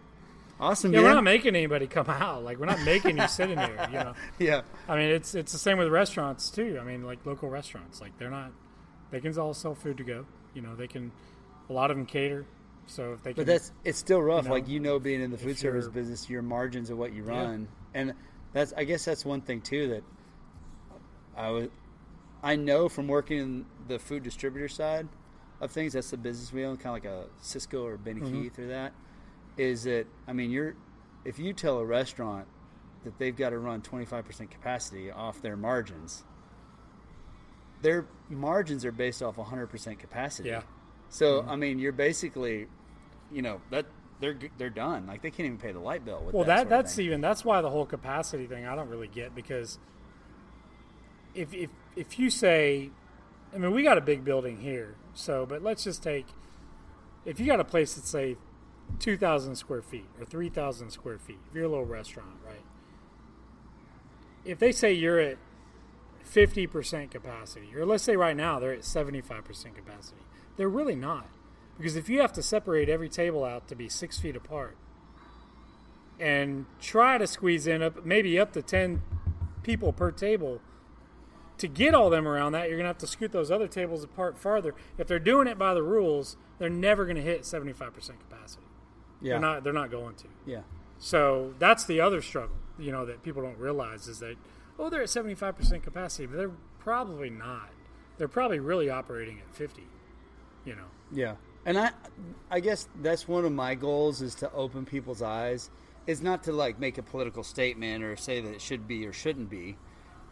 [0.59, 2.43] awesome Yeah, man we're not making anybody come out.
[2.43, 3.87] Like we're not making you sit in there.
[3.91, 6.77] You know, yeah I mean, it's it's the same with restaurants too.
[6.79, 8.51] I mean, like local restaurants, like they're not.
[9.15, 10.25] They can all sell food to go.
[10.53, 11.09] You know, they can.
[11.69, 12.45] A lot of them cater.
[12.85, 14.43] So if they can, But that's it's still rough.
[14.43, 17.13] you know, like you know, being in the food service business, your margins of what
[17.13, 17.43] you Yeah.
[17.43, 18.13] run, and
[18.51, 20.03] that's I guess that's one thing too that
[21.37, 21.69] I was
[22.43, 25.07] I know from working in the food distributor side
[25.61, 25.93] of things.
[25.93, 28.41] That's the business we own, kind of like a Sysco or Benny Mm-hmm.
[28.43, 28.91] Keith or that.
[29.55, 30.75] Is that I mean, you're
[31.23, 32.47] if you tell a restaurant
[33.05, 36.25] that they've got to run 25% capacity off their margins,
[37.85, 40.49] their margins are based off 100% capacity.
[40.49, 40.63] Yeah.
[41.09, 41.49] So Mm-hmm.
[41.49, 42.67] I mean, you're basically,
[43.31, 43.85] you know, that
[44.19, 45.05] they're they're done.
[45.05, 46.21] Like they can't even pay the light bill.
[46.25, 49.07] With well, that, that that's even that's why the whole capacity thing I don't really
[49.07, 49.77] get because
[51.35, 52.89] if if if you say,
[53.53, 56.25] I mean, we got a big building here, so but let's just take
[57.25, 58.37] if you got a place that's say
[58.99, 62.63] two thousand square feet or three thousand square feet, if you're a little restaurant, right?
[64.43, 65.37] If they say you're at
[66.25, 70.21] fifty percent capacity, or let's say right now they're at seventy five percent capacity,
[70.57, 71.27] they're really not.
[71.77, 74.77] Because if you have to separate every table out to be six feet apart,
[76.19, 79.01] and try to squeeze in up maybe up to 10
[79.63, 80.61] people per table
[81.57, 84.03] to get all them around that you're going to have to scoot those other tables
[84.03, 84.73] apart farther.
[84.97, 87.77] If they're doing it by the rules they're never going to hit 75%
[88.19, 88.63] capacity.
[89.21, 90.27] Yeah, they're not they're not going to.
[90.45, 90.61] Yeah,
[90.99, 94.35] so that's the other struggle you know that people don't realize is that
[94.79, 97.69] oh they're at 75% capacity but they're probably not
[98.17, 99.83] they're probably really operating at 50
[100.65, 101.35] you know yeah.
[101.65, 101.91] And I,
[102.51, 105.71] I guess that's one of my goals is to open people's eyes.
[106.05, 109.13] It's not to like make a political statement or say that it should be or
[109.13, 109.77] shouldn't be.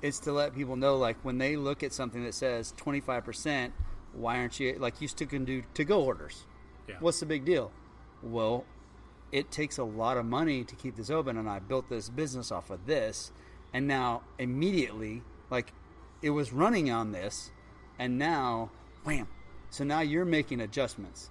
[0.01, 3.71] It's to let people know like when they look at something that says 25%,
[4.13, 6.45] why aren't you like you still can do to go orders?
[6.87, 7.71] yeah What's the big deal?
[8.21, 8.65] Well,
[9.31, 12.51] it takes a lot of money to keep this open, and I built this business
[12.51, 13.31] off of this,
[13.73, 15.73] and now immediately, like,
[16.21, 17.51] it was running on this,
[17.99, 18.71] and now,
[19.03, 19.27] wham!
[19.69, 21.29] So now you're making adjustments.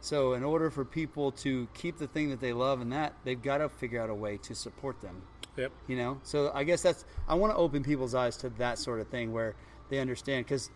[0.00, 3.40] So in order for people to keep the thing that they love and that, they've
[3.40, 5.22] got to figure out a way to support them.
[5.56, 5.72] Yep.
[5.86, 9.00] You know, so I guess that's I want to open people's eyes to that sort
[9.00, 9.54] of thing where
[9.88, 10.68] they understand because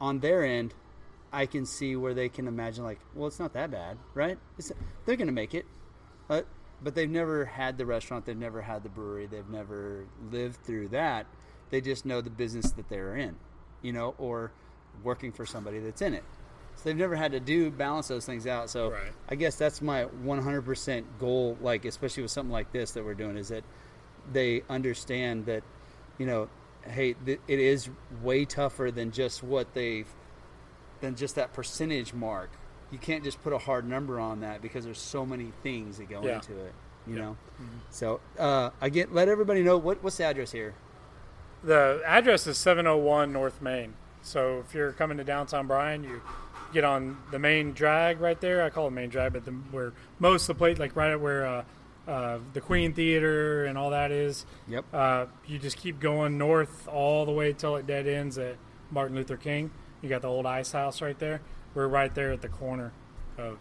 [0.00, 0.74] on their end,
[1.32, 4.38] I can see where they can imagine like, well, it's not that bad, right?
[4.58, 4.72] It's,
[5.04, 5.64] they're going to make it,
[6.28, 6.46] but
[6.82, 10.88] but they've never had the restaurant, they've never had the brewery, they've never lived through
[10.88, 11.26] that.
[11.70, 13.36] They just know the business that they're in,
[13.82, 14.52] you know, or
[15.02, 16.24] working for somebody that's in it.
[16.76, 18.68] So they've never had to do balance those things out.
[18.70, 19.12] So Right.
[19.28, 23.36] I guess that's my 100% goal, like especially with something like this that we're doing,
[23.36, 23.64] is that
[24.32, 25.62] they understand that,
[26.18, 26.48] you know,
[26.82, 27.88] hey, th- it is
[28.22, 30.06] way tougher than just what they've,
[31.00, 32.50] than just that percentage mark.
[32.90, 36.08] You can't just put a hard number on that because there's so many things that
[36.08, 36.36] go Yeah.
[36.36, 36.72] into it.
[37.06, 37.20] You Yeah.
[37.22, 37.36] know,
[37.90, 40.74] so uh, again, let everybody know what what's the address here.
[41.64, 43.94] The address is 701 North Main.
[44.22, 46.20] So if you're coming to downtown Bryan, you
[46.72, 48.62] get on the main drag right there.
[48.62, 51.20] I call it main drag, but the, where most of the plate, like right at
[51.20, 51.64] where uh,
[52.08, 54.84] uh, the Queen Theater and all that is, Yep.
[54.92, 58.56] uh, you just keep going north all the way till it dead ends at
[58.90, 59.70] Martin Luther King.
[60.02, 61.40] You got the old ice house right there.
[61.76, 62.94] We're right there at the corner
[63.36, 63.58] of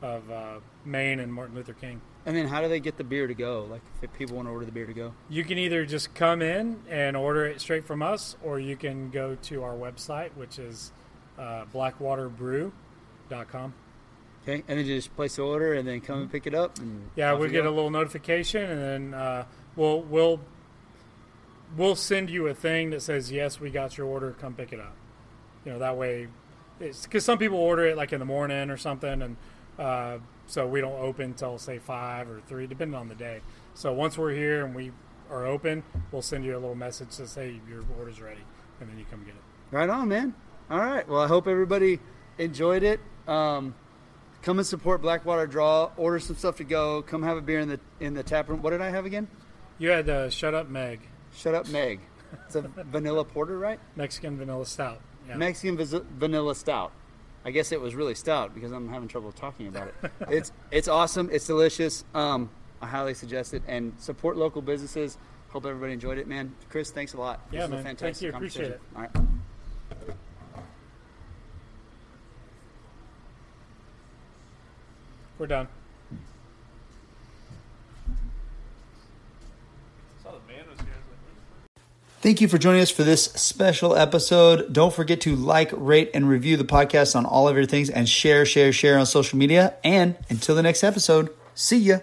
[0.00, 2.00] of uh, Main and Martin Luther King.
[2.24, 3.66] And then how do they get the beer to go?
[3.68, 5.14] Like if people want to order the beer to go.
[5.28, 9.10] You can either just come in and order it straight from us, or you can
[9.10, 10.92] go to our website, which is
[11.38, 13.74] uh, blackwaterbrew.com.
[14.44, 16.78] Okay, and then you just place the order and then come and pick it up.
[16.78, 17.10] And.
[17.16, 17.70] Yeah, off we you get go.
[17.70, 19.44] a little notification, and then uh,
[19.74, 20.38] we'll we'll
[21.76, 24.36] we'll send you a thing that says yes, we got your order.
[24.40, 24.94] Come pick it up.
[25.64, 26.28] You know that way,
[26.80, 29.36] it's because some people order it like in the morning or something, and
[29.78, 33.40] uh, so we don't open till say five or three, depending on the day.
[33.74, 34.92] So once we're here and we
[35.30, 38.42] are open, we'll send you a little message to say your order's ready,
[38.80, 39.42] and then you come get it.
[39.70, 40.34] Right on, man.
[40.70, 41.06] All right.
[41.08, 42.00] Well, I hope everybody
[42.38, 43.00] enjoyed it.
[43.26, 43.74] Um,
[44.42, 45.90] come and support Blackwater Draw.
[45.96, 47.02] Order some stuff to go.
[47.02, 48.62] Come have a beer in the in the tap room.
[48.62, 49.28] What did I have again?
[49.78, 51.00] You had uh, shut up, Meg,
[51.34, 52.00] Shut up, Meg.
[52.46, 53.78] It's a vanilla porter, right?
[53.94, 55.00] Mexican vanilla stout.
[55.34, 56.92] Mexican vis- vanilla stout.
[57.44, 59.94] I guess it was really stout because I'm having trouble talking about it.
[60.28, 61.28] it's it's awesome.
[61.32, 62.04] It's delicious.
[62.14, 62.50] Um,
[62.82, 65.16] I highly suggest it and support local businesses.
[65.50, 66.54] Hope everybody enjoyed it, man.
[66.68, 67.40] Chris, thanks a lot.
[67.50, 67.96] Yeah, this man.
[67.96, 68.30] Thank you.
[68.30, 68.80] Appreciate conversation.
[68.94, 69.10] All right.
[75.38, 75.68] We're done.
[82.20, 84.72] Thank you for joining us for this special episode.
[84.72, 88.08] Don't forget to like, rate, and review the podcast on all of your things and
[88.08, 89.74] share, share, share on social media.
[89.84, 91.98] And until the next episode, see ya.